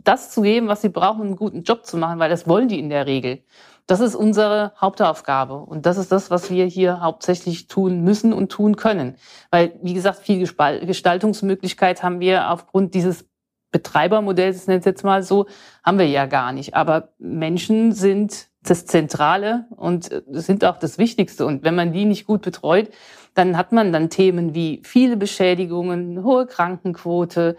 das 0.04 0.32
zu 0.32 0.42
geben, 0.42 0.68
was 0.68 0.82
sie 0.82 0.90
brauchen, 0.90 1.22
um 1.22 1.28
einen 1.28 1.36
guten 1.36 1.64
Job 1.64 1.86
zu 1.86 1.98
machen, 1.98 2.20
weil 2.20 2.30
das 2.30 2.48
wollen 2.48 2.68
die 2.68 2.80
in 2.80 2.90
der 2.90 3.06
Regel. 3.06 3.44
Das 3.86 4.02
ist 4.02 4.16
unsere 4.16 4.74
Hauptaufgabe 4.82 5.56
und 5.56 5.86
das 5.86 5.98
ist 5.98 6.12
das, 6.12 6.30
was 6.30 6.52
wir 6.52 6.66
hier 6.66 7.00
hauptsächlich 7.00 7.68
tun 7.68 8.04
müssen 8.04 8.34
und 8.34 8.52
tun 8.52 8.76
können. 8.76 9.16
Weil, 9.50 9.80
wie 9.82 9.94
gesagt, 9.94 10.20
viel 10.20 10.40
Gestaltungsmöglichkeit 10.40 12.04
haben 12.04 12.20
wir 12.20 12.52
aufgrund 12.52 12.94
dieses 12.94 13.26
Betreibermodells, 13.72 14.68
nenne 14.68 14.80
es 14.80 14.86
jetzt 14.86 15.04
mal 15.04 15.24
so, 15.24 15.46
haben 15.84 16.00
wir 16.00 16.08
ja 16.08 16.26
gar 16.26 16.52
nicht. 16.52 16.76
Aber 16.76 17.14
Menschen 17.18 17.94
sind 17.94 18.48
das 18.64 18.86
Zentrale 18.86 19.66
und 19.76 20.12
äh, 20.12 20.22
sind 20.32 20.66
auch 20.66 20.78
das 20.78 20.98
Wichtigste. 20.98 21.46
Und 21.46 21.64
wenn 21.64 21.76
man 21.76 21.94
die 21.94 22.06
nicht 22.06 22.26
gut 22.26 22.42
betreut, 22.42 22.90
dann 23.38 23.56
hat 23.56 23.72
man 23.72 23.94
dann 23.94 24.10
Themen 24.10 24.56
wie 24.56 24.82
viele 24.84 25.16
Beschädigungen, 25.16 26.24
hohe 26.24 26.48
Krankenquote, 26.48 27.56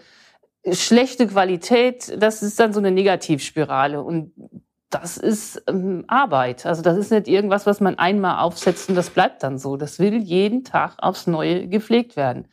schlechte 0.73 1.29
Qualität. 1.29 2.21
Das 2.21 2.43
ist 2.43 2.59
dann 2.59 2.73
so 2.73 2.81
eine 2.81 2.91
Negativspirale. 2.91 4.03
Und 4.03 4.33
das 4.91 5.19
ist 5.19 5.62
ähm, 5.69 6.05
Arbeit. 6.09 6.67
Also 6.67 6.83
das 6.83 6.97
ist 6.97 7.12
nicht 7.12 7.29
irgendwas, 7.29 7.64
was 7.64 7.81
man 7.81 7.97
einmal 7.97 8.41
aufsetzt 8.41 8.88
und 8.88 8.97
das 8.97 9.11
bleibt 9.11 9.45
dann 9.45 9.59
so. 9.59 9.77
Das 9.77 10.01
will 10.01 10.21
jeden 10.21 10.64
Tag 10.64 10.97
aufs 10.99 11.29
Neue 11.29 11.69
gepflegt 11.69 12.17
werden. 12.17 12.49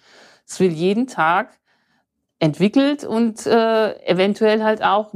Es 0.46 0.60
will 0.60 0.72
jeden 0.72 1.08
Tag 1.08 1.58
entwickelt 2.38 3.06
und 3.06 3.48
äh, 3.48 4.00
eventuell 4.06 4.62
halt 4.64 4.84
auch 4.84 5.16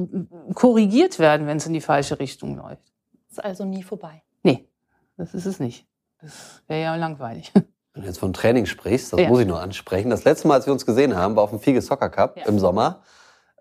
korrigiert 0.56 1.20
werden, 1.20 1.46
wenn 1.46 1.58
es 1.58 1.68
in 1.68 1.74
die 1.74 1.82
falsche 1.82 2.20
Richtung 2.20 2.56
läuft. 2.56 2.92
Ist 3.30 3.44
also 3.44 3.66
nie 3.66 3.84
vorbei. 3.84 4.24
Nee, 4.42 4.68
das 5.16 5.36
ist 5.36 5.46
es 5.46 5.60
nicht. 5.60 5.86
Das 6.22 6.64
wäre 6.66 6.82
ja 6.82 6.96
langweilig. 6.96 7.52
Wenn 7.94 8.04
du 8.04 8.08
jetzt 8.08 8.20
von 8.20 8.34
Training 8.34 8.66
sprichst, 8.66 9.14
das 9.14 9.20
ja. 9.20 9.30
muss 9.30 9.40
ich 9.40 9.48
nur 9.48 9.60
ansprechen. 9.60 10.10
Das 10.10 10.24
letzte 10.24 10.48
Mal, 10.48 10.56
als 10.56 10.66
wir 10.66 10.74
uns 10.74 10.86
gesehen 10.86 11.16
haben, 11.16 11.36
war 11.36 11.44
auf 11.44 11.50
dem 11.50 11.60
Fiege 11.60 11.82
Soccer 11.82 12.10
Cup 12.10 12.38
ja. 12.38 12.46
im 12.46 12.60
Sommer. 12.60 13.02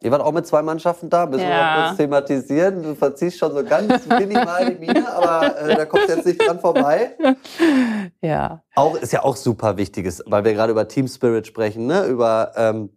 Ihr 0.00 0.12
wart 0.12 0.22
auch 0.22 0.32
mit 0.32 0.46
zwei 0.46 0.62
Mannschaften 0.62 1.10
da, 1.10 1.26
müssen 1.26 1.42
ja. 1.42 1.48
wir 1.48 1.80
noch 1.80 1.86
kurz 1.88 1.96
thematisieren. 1.96 2.82
Du 2.82 2.94
verziehst 2.94 3.38
schon 3.38 3.52
so 3.52 3.64
ganz 3.64 4.06
minimal 4.06 4.72
die 4.72 4.78
Miene, 4.78 5.12
aber 5.12 5.58
äh, 5.58 5.74
da 5.74 5.86
kommt 5.86 6.08
jetzt 6.08 6.24
nicht 6.26 6.46
dran 6.46 6.60
vorbei. 6.60 7.16
Ja. 8.20 8.62
Auch, 8.74 8.96
ist 8.96 9.12
ja 9.12 9.22
auch 9.22 9.36
super 9.36 9.76
wichtiges, 9.76 10.22
weil 10.26 10.44
wir 10.44 10.52
gerade 10.52 10.72
über 10.72 10.88
Team 10.88 11.06
Spirit 11.06 11.46
sprechen, 11.46 11.86
ne? 11.86 12.04
über 12.06 12.52
ähm, 12.56 12.90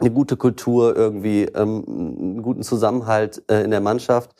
eine 0.00 0.10
gute 0.10 0.36
Kultur 0.36 0.96
irgendwie, 0.96 1.44
ähm, 1.44 1.84
einen 1.86 2.42
guten 2.42 2.62
Zusammenhalt 2.62 3.42
äh, 3.48 3.62
in 3.62 3.70
der 3.70 3.80
Mannschaft. 3.80 4.34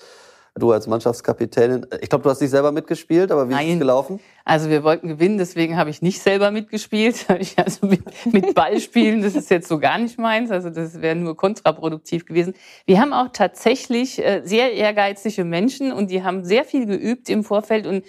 Du 0.59 0.73
als 0.73 0.87
Mannschaftskapitänin, 0.87 1.87
ich 2.01 2.09
glaube, 2.09 2.25
du 2.25 2.31
hast 2.31 2.41
nicht 2.41 2.51
selber 2.51 2.73
mitgespielt, 2.73 3.31
aber 3.31 3.49
wie 3.49 3.53
Nein. 3.53 3.67
ist 3.67 3.73
es 3.75 3.79
gelaufen? 3.81 4.21
Also 4.45 4.71
wir 4.71 4.85
wollten 4.85 5.09
gewinnen, 5.09 5.37
deswegen 5.37 5.77
habe 5.77 5.91
ich 5.91 6.01
nicht 6.01 6.23
selber 6.23 6.51
mitgespielt. 6.51 7.27
Also 7.57 7.87
mit, 7.87 8.03
mit 8.33 8.55
Ballspielen, 8.55 9.23
das 9.23 9.35
ist 9.35 9.51
jetzt 9.51 9.69
so 9.69 9.79
gar 9.79 9.99
nicht 9.99 10.19
meins. 10.19 10.51
Also 10.51 10.71
das 10.71 11.01
wäre 11.01 11.17
nur 11.17 11.37
kontraproduktiv 11.37 12.27
gewesen. 12.27 12.55
Wir 12.87 13.01
haben 13.01 13.13
auch 13.13 13.29
tatsächlich 13.33 14.19
äh, 14.25 14.43
sehr 14.45 14.73
ehrgeizige 14.73 15.45
Menschen 15.45 15.93
und 15.93 16.11
die 16.11 16.23
haben 16.23 16.45
sehr 16.45 16.65
viel 16.65 16.87
geübt 16.87 17.29
im 17.29 17.45
Vorfeld 17.45 17.87
und 17.87 18.05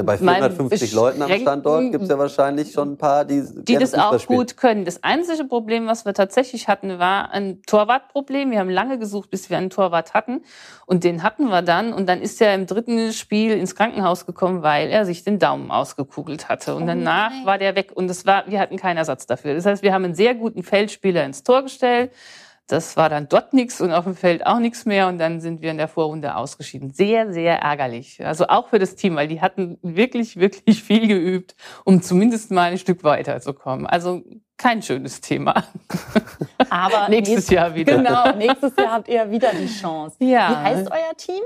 ja, 0.00 0.04
bei 0.04 0.18
450 0.18 0.92
Leuten 0.92 1.22
am 1.22 1.30
Standort 1.30 1.92
gibt 1.92 2.04
es 2.04 2.10
ja 2.10 2.18
wahrscheinlich 2.18 2.72
schon 2.72 2.92
ein 2.92 2.96
paar, 2.96 3.24
die, 3.24 3.44
die 3.54 3.76
das 3.76 3.94
auch 3.94 4.18
spielen. 4.18 4.38
gut 4.38 4.56
können. 4.56 4.84
Das 4.84 5.02
einzige 5.02 5.44
Problem, 5.44 5.86
was 5.86 6.04
wir 6.04 6.14
tatsächlich 6.14 6.68
hatten, 6.68 6.98
war 6.98 7.30
ein 7.30 7.62
Torwartproblem. 7.62 8.50
Wir 8.50 8.58
haben 8.58 8.70
lange 8.70 8.98
gesucht, 8.98 9.30
bis 9.30 9.50
wir 9.50 9.58
einen 9.58 9.70
Torwart 9.70 10.14
hatten. 10.14 10.42
Und 10.86 11.04
den 11.04 11.22
hatten 11.22 11.48
wir 11.48 11.62
dann. 11.62 11.92
Und 11.92 12.08
dann 12.08 12.20
ist 12.20 12.40
er 12.40 12.54
im 12.54 12.66
dritten 12.66 13.12
Spiel 13.12 13.52
ins 13.52 13.74
Krankenhaus 13.74 14.26
gekommen, 14.26 14.62
weil 14.62 14.88
er 14.88 15.04
sich 15.04 15.24
den 15.24 15.38
Daumen 15.38 15.70
ausgekugelt 15.70 16.48
hatte. 16.48 16.74
Und 16.74 16.84
oh 16.84 16.86
danach 16.86 17.32
war 17.44 17.58
der 17.58 17.76
weg. 17.76 17.92
Und 17.94 18.10
es 18.10 18.26
war, 18.26 18.44
wir 18.46 18.60
hatten 18.60 18.76
keinen 18.76 18.96
Ersatz 18.96 19.26
dafür. 19.26 19.54
Das 19.54 19.66
heißt, 19.66 19.82
wir 19.82 19.92
haben 19.92 20.04
einen 20.04 20.14
sehr 20.14 20.34
guten 20.34 20.62
Feldspieler 20.62 21.24
ins 21.24 21.42
Tor 21.42 21.62
gestellt 21.62 22.10
das 22.70 22.96
war 22.96 23.08
dann 23.08 23.28
dort 23.28 23.52
nichts 23.52 23.80
und 23.80 23.92
auf 23.92 24.04
dem 24.04 24.14
Feld 24.14 24.46
auch 24.46 24.58
nichts 24.58 24.86
mehr 24.86 25.08
und 25.08 25.18
dann 25.18 25.40
sind 25.40 25.60
wir 25.60 25.70
in 25.70 25.78
der 25.78 25.88
Vorrunde 25.88 26.36
ausgeschieden. 26.36 26.92
Sehr, 26.92 27.32
sehr 27.32 27.58
ärgerlich. 27.58 28.24
Also 28.24 28.46
auch 28.46 28.68
für 28.68 28.78
das 28.78 28.94
Team, 28.94 29.16
weil 29.16 29.28
die 29.28 29.40
hatten 29.40 29.78
wirklich, 29.82 30.36
wirklich 30.36 30.82
viel 30.82 31.08
geübt, 31.08 31.56
um 31.84 32.02
zumindest 32.02 32.50
mal 32.50 32.72
ein 32.72 32.78
Stück 32.78 33.02
weiterzukommen. 33.02 33.86
Also 33.86 34.22
kein 34.56 34.82
schönes 34.82 35.20
Thema. 35.20 35.64
Aber 36.68 37.08
nächstes 37.08 37.48
Jahr 37.50 37.74
wieder. 37.74 37.96
Genau, 37.96 38.36
nächstes 38.36 38.76
Jahr 38.76 38.92
habt 38.92 39.08
ihr 39.08 39.30
wieder 39.30 39.52
die 39.52 39.66
Chance. 39.66 40.16
Ja. 40.20 40.50
Wie 40.50 40.56
heißt 40.56 40.90
euer 40.90 41.16
Team? 41.16 41.42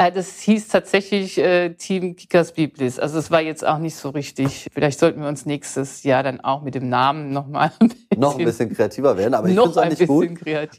Äh, 0.00 0.10
das 0.12 0.40
hieß 0.40 0.68
tatsächlich 0.68 1.36
äh, 1.36 1.74
Team 1.74 2.16
Kickers 2.16 2.52
Biblis. 2.52 2.98
Also 2.98 3.18
es 3.18 3.30
war 3.30 3.42
jetzt 3.42 3.66
auch 3.66 3.76
nicht 3.76 3.96
so 3.96 4.08
richtig. 4.08 4.66
Vielleicht 4.72 4.98
sollten 4.98 5.20
wir 5.20 5.28
uns 5.28 5.44
nächstes 5.44 6.04
Jahr 6.04 6.22
dann 6.22 6.40
auch 6.40 6.62
mit 6.62 6.74
dem 6.74 6.88
Namen 6.88 7.32
nochmal 7.32 7.70
ein 7.80 7.92
noch 8.16 8.38
ein 8.38 8.44
bisschen 8.44 8.74
kreativer 8.74 9.16
werden. 9.18 9.34
Aber 9.34 9.48
ich 9.48 9.54
finde 9.54 9.70
es 9.70 9.76
auch 9.76 9.84
nicht 9.84 10.06
gut. 10.06 10.28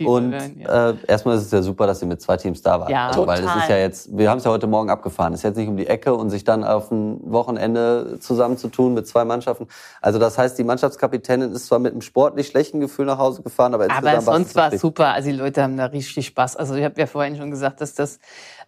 Und 0.07 0.31
werden, 0.31 0.59
ja. 0.59 0.89
äh, 0.89 0.95
erstmal 1.07 1.37
ist 1.37 1.43
es 1.43 1.51
ja 1.51 1.61
super, 1.61 1.85
dass 1.85 2.01
ihr 2.01 2.07
mit 2.07 2.19
zwei 2.19 2.35
Teams 2.37 2.63
da 2.63 2.79
wart. 2.79 2.89
Ja, 2.89 3.09
also, 3.09 3.27
weil 3.27 3.43
es 3.43 3.55
ist 3.55 3.69
ja 3.69 3.77
jetzt, 3.77 4.17
wir 4.17 4.27
haben 4.27 4.39
es 4.39 4.43
ja 4.43 4.49
heute 4.49 4.65
Morgen 4.65 4.89
abgefahren. 4.89 5.33
Es 5.33 5.41
ist 5.41 5.43
jetzt 5.43 5.57
nicht 5.57 5.69
um 5.69 5.77
die 5.77 5.87
Ecke 5.87 6.15
und 6.15 6.31
sich 6.31 6.43
dann 6.43 6.63
auf 6.63 6.89
ein 6.89 7.19
Wochenende 7.31 8.17
zusammenzutun 8.19 8.95
mit 8.95 9.07
zwei 9.07 9.23
Mannschaften. 9.23 9.67
Also 10.01 10.17
das 10.17 10.39
heißt, 10.39 10.57
die 10.57 10.63
Mannschaftskapitänin 10.63 11.51
ist 11.51 11.67
zwar 11.67 11.77
mit 11.77 11.91
einem 11.91 12.01
sportlich 12.01 12.47
schlechten 12.47 12.79
Gefühl 12.79 13.05
nach 13.05 13.19
Hause 13.19 13.43
gefahren, 13.43 13.75
aber 13.75 13.87
aber 13.91 14.21
sonst 14.21 14.55
war 14.55 14.73
es 14.73 14.81
super. 14.81 15.13
Also 15.13 15.29
die 15.29 15.35
Leute 15.35 15.61
haben 15.61 15.77
da 15.77 15.85
richtig 15.85 16.25
Spaß. 16.25 16.55
Also 16.55 16.73
ich 16.73 16.83
habe 16.83 16.99
ja 16.99 17.05
vorhin 17.05 17.37
schon 17.37 17.51
gesagt, 17.51 17.81
dass 17.81 17.93
das 17.93 18.19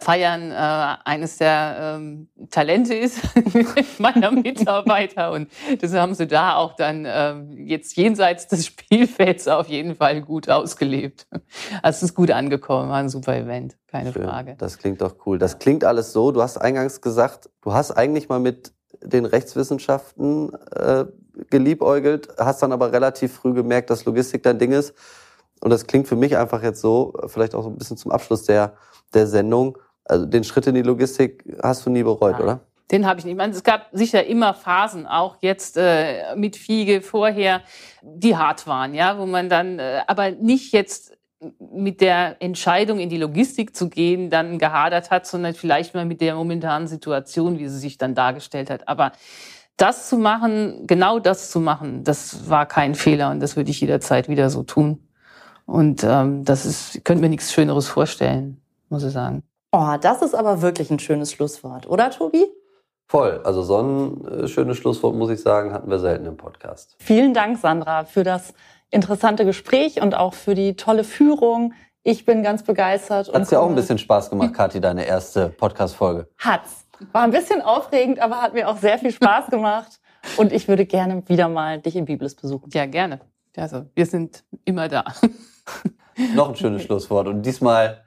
Feiern 0.03 0.51
äh, 0.51 0.97
eines 1.05 1.37
der 1.37 1.95
ähm, 1.97 2.27
Talente 2.49 2.93
ist 2.93 3.19
meiner 3.99 4.31
Mitarbeiter. 4.31 5.31
Und 5.31 5.49
das 5.79 5.93
haben 5.93 6.13
sie 6.13 6.27
da 6.27 6.55
auch 6.55 6.75
dann 6.75 7.05
ähm, 7.07 7.51
jetzt 7.67 7.95
jenseits 7.95 8.47
des 8.47 8.65
Spielfelds 8.67 9.47
auf 9.47 9.67
jeden 9.67 9.95
Fall 9.95 10.21
gut 10.21 10.49
ausgelebt. 10.49 11.27
Also 11.81 11.97
es 11.97 12.03
ist 12.03 12.15
gut 12.15 12.31
angekommen, 12.31 12.89
war 12.89 12.97
ein 12.97 13.09
super 13.09 13.35
Event, 13.35 13.77
keine 13.87 14.11
Schön. 14.11 14.23
Frage. 14.23 14.55
Das 14.57 14.77
klingt 14.77 15.01
doch 15.01 15.15
cool. 15.25 15.39
Das 15.39 15.59
klingt 15.59 15.83
alles 15.83 16.13
so. 16.13 16.31
Du 16.31 16.41
hast 16.41 16.57
eingangs 16.57 17.01
gesagt, 17.01 17.49
du 17.61 17.73
hast 17.73 17.91
eigentlich 17.91 18.29
mal 18.29 18.39
mit 18.39 18.73
den 19.01 19.25
Rechtswissenschaften 19.25 20.53
äh, 20.71 21.05
geliebäugelt, 21.49 22.29
hast 22.37 22.61
dann 22.61 22.71
aber 22.71 22.91
relativ 22.91 23.33
früh 23.33 23.53
gemerkt, 23.53 23.89
dass 23.89 24.05
Logistik 24.05 24.43
dein 24.43 24.59
Ding 24.59 24.71
ist. 24.71 24.93
Und 25.61 25.69
das 25.69 25.87
klingt 25.87 26.07
für 26.07 26.15
mich 26.15 26.37
einfach 26.37 26.61
jetzt 26.61 26.81
so, 26.81 27.13
vielleicht 27.27 27.55
auch 27.55 27.63
so 27.63 27.69
ein 27.69 27.77
bisschen 27.77 27.97
zum 27.97 28.11
Abschluss 28.11 28.43
der, 28.43 28.73
der 29.13 29.27
Sendung. 29.27 29.77
Also 30.05 30.25
den 30.25 30.43
Schritt 30.43 30.67
in 30.67 30.75
die 30.75 30.81
Logistik 30.81 31.43
hast 31.61 31.85
du 31.85 31.89
nie 31.89 32.03
bereut, 32.03 32.33
Nein. 32.33 32.41
oder? 32.41 32.59
Den 32.91 33.07
habe 33.07 33.19
ich 33.19 33.25
nicht. 33.25 33.33
Ich 33.33 33.37
meine, 33.37 33.53
es 33.53 33.63
gab 33.63 33.87
sicher 33.91 34.25
immer 34.25 34.53
Phasen, 34.53 35.07
auch 35.07 35.37
jetzt 35.41 35.77
äh, 35.77 36.35
mit 36.35 36.57
Fiege 36.57 37.01
vorher, 37.01 37.61
die 38.01 38.35
hart 38.35 38.67
waren, 38.67 38.93
ja, 38.93 39.17
wo 39.17 39.25
man 39.25 39.49
dann, 39.49 39.79
äh, 39.79 40.01
aber 40.05 40.31
nicht 40.31 40.73
jetzt 40.73 41.17
mit 41.59 42.01
der 42.01 42.41
Entscheidung 42.41 42.99
in 42.99 43.09
die 43.09 43.17
Logistik 43.17 43.75
zu 43.75 43.89
gehen, 43.89 44.29
dann 44.29 44.59
gehadert 44.59 45.11
hat, 45.11 45.25
sondern 45.25 45.53
vielleicht 45.53 45.93
mal 45.93 46.05
mit 46.05 46.21
der 46.21 46.35
momentanen 46.35 46.87
Situation, 46.87 47.59
wie 47.59 47.67
sie 47.67 47.79
sich 47.79 47.97
dann 47.97 48.15
dargestellt 48.15 48.69
hat. 48.69 48.87
Aber 48.87 49.11
das 49.77 50.07
zu 50.09 50.17
machen, 50.17 50.85
genau 50.85 51.19
das 51.19 51.51
zu 51.51 51.59
machen, 51.59 52.03
das 52.03 52.49
war 52.49 52.65
kein 52.65 52.95
Fehler 52.95 53.31
und 53.31 53.39
das 53.39 53.55
würde 53.55 53.71
ich 53.71 53.81
jederzeit 53.81 54.29
wieder 54.29 54.49
so 54.49 54.63
tun. 54.63 55.07
Und 55.65 56.03
ähm, 56.03 56.43
das 56.45 56.65
ist, 56.65 56.95
ich 56.95 57.03
könnte 57.03 57.21
mir 57.21 57.29
nichts 57.29 57.53
Schöneres 57.53 57.87
vorstellen, 57.87 58.61
muss 58.89 59.03
ich 59.03 59.11
sagen. 59.11 59.43
Oh, 59.75 59.97
das 59.99 60.21
ist 60.21 60.35
aber 60.35 60.61
wirklich 60.61 60.91
ein 60.91 60.99
schönes 60.99 61.31
Schlusswort, 61.31 61.89
oder 61.89 62.11
Tobi? 62.11 62.45
Voll. 63.07 63.41
Also 63.43 63.63
so 63.63 63.81
ein 63.81 64.27
äh, 64.27 64.47
schönes 64.47 64.77
Schlusswort, 64.77 65.15
muss 65.15 65.31
ich 65.31 65.41
sagen, 65.41 65.73
hatten 65.73 65.89
wir 65.89 65.97
selten 65.97 66.27
im 66.27 66.37
Podcast. 66.37 66.95
Vielen 66.99 67.33
Dank, 67.33 67.57
Sandra, 67.57 68.05
für 68.05 68.23
das 68.23 68.53
interessante 68.91 69.45
Gespräch 69.45 69.99
und 69.99 70.13
auch 70.13 70.35
für 70.35 70.53
die 70.53 70.75
tolle 70.75 71.03
Führung. 71.03 71.73
Ich 72.03 72.23
bin 72.23 72.43
ganz 72.43 72.61
begeistert. 72.61 73.33
Hat's 73.33 73.49
dir 73.49 73.59
auch 73.59 73.67
ein 73.67 73.73
bisschen 73.73 73.97
Spaß 73.97 74.29
gemacht, 74.29 74.53
Kathi, 74.55 74.79
deine 74.79 75.05
erste 75.05 75.49
Podcast-Folge? 75.49 76.27
Hat's. 76.37 76.85
War 77.11 77.23
ein 77.23 77.31
bisschen 77.31 77.63
aufregend, 77.63 78.19
aber 78.19 78.43
hat 78.43 78.53
mir 78.53 78.69
auch 78.69 78.77
sehr 78.77 78.99
viel 78.99 79.11
Spaß 79.11 79.47
gemacht. 79.47 79.99
Und 80.37 80.53
ich 80.53 80.67
würde 80.67 80.85
gerne 80.85 81.27
wieder 81.27 81.49
mal 81.49 81.81
dich 81.81 81.95
in 81.95 82.05
Biblis 82.05 82.35
besuchen. 82.35 82.69
Ja, 82.73 82.85
gerne. 82.85 83.21
Also, 83.57 83.87
wir 83.95 84.05
sind 84.05 84.43
immer 84.65 84.87
da. 84.87 85.03
Noch 86.35 86.49
ein 86.49 86.55
schönes 86.55 86.83
Schlusswort. 86.83 87.27
Und 87.27 87.41
diesmal 87.41 88.03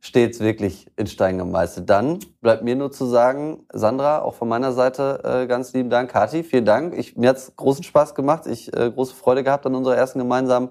stets 0.00 0.40
wirklich 0.40 0.86
in 0.96 1.06
Stein 1.06 1.38
gemeißelt. 1.38 1.88
Dann 1.88 2.18
bleibt 2.40 2.62
mir 2.62 2.76
nur 2.76 2.92
zu 2.92 3.06
sagen, 3.06 3.66
Sandra, 3.72 4.20
auch 4.22 4.34
von 4.34 4.48
meiner 4.48 4.72
Seite 4.72 5.20
äh, 5.24 5.46
ganz 5.46 5.72
lieben 5.72 5.90
Dank. 5.90 6.10
Kathi, 6.10 6.42
vielen 6.42 6.64
Dank. 6.64 6.96
Ich, 6.96 7.16
mir 7.16 7.30
hat's 7.30 7.52
großen 7.56 7.82
Spaß 7.82 8.14
gemacht. 8.14 8.46
Ich 8.46 8.74
äh, 8.76 8.90
große 8.90 9.14
Freude 9.14 9.42
gehabt 9.42 9.66
an 9.66 9.74
unserer 9.74 9.96
ersten 9.96 10.18
gemeinsamen 10.18 10.70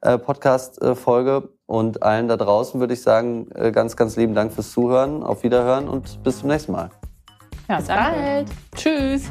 äh, 0.00 0.18
Podcast-Folge. 0.18 1.48
Und 1.66 2.02
allen 2.02 2.28
da 2.28 2.36
draußen 2.36 2.78
würde 2.80 2.94
ich 2.94 3.02
sagen, 3.02 3.48
äh, 3.54 3.72
ganz, 3.72 3.96
ganz 3.96 4.16
lieben 4.16 4.34
Dank 4.34 4.52
fürs 4.52 4.72
Zuhören. 4.72 5.22
Auf 5.22 5.42
Wiederhören 5.42 5.88
und 5.88 6.22
bis 6.22 6.40
zum 6.40 6.48
nächsten 6.48 6.72
Mal. 6.72 6.90
Ja, 7.68 7.78
bis 7.78 7.88
bald. 7.88 8.48
Tschüss. 8.74 9.30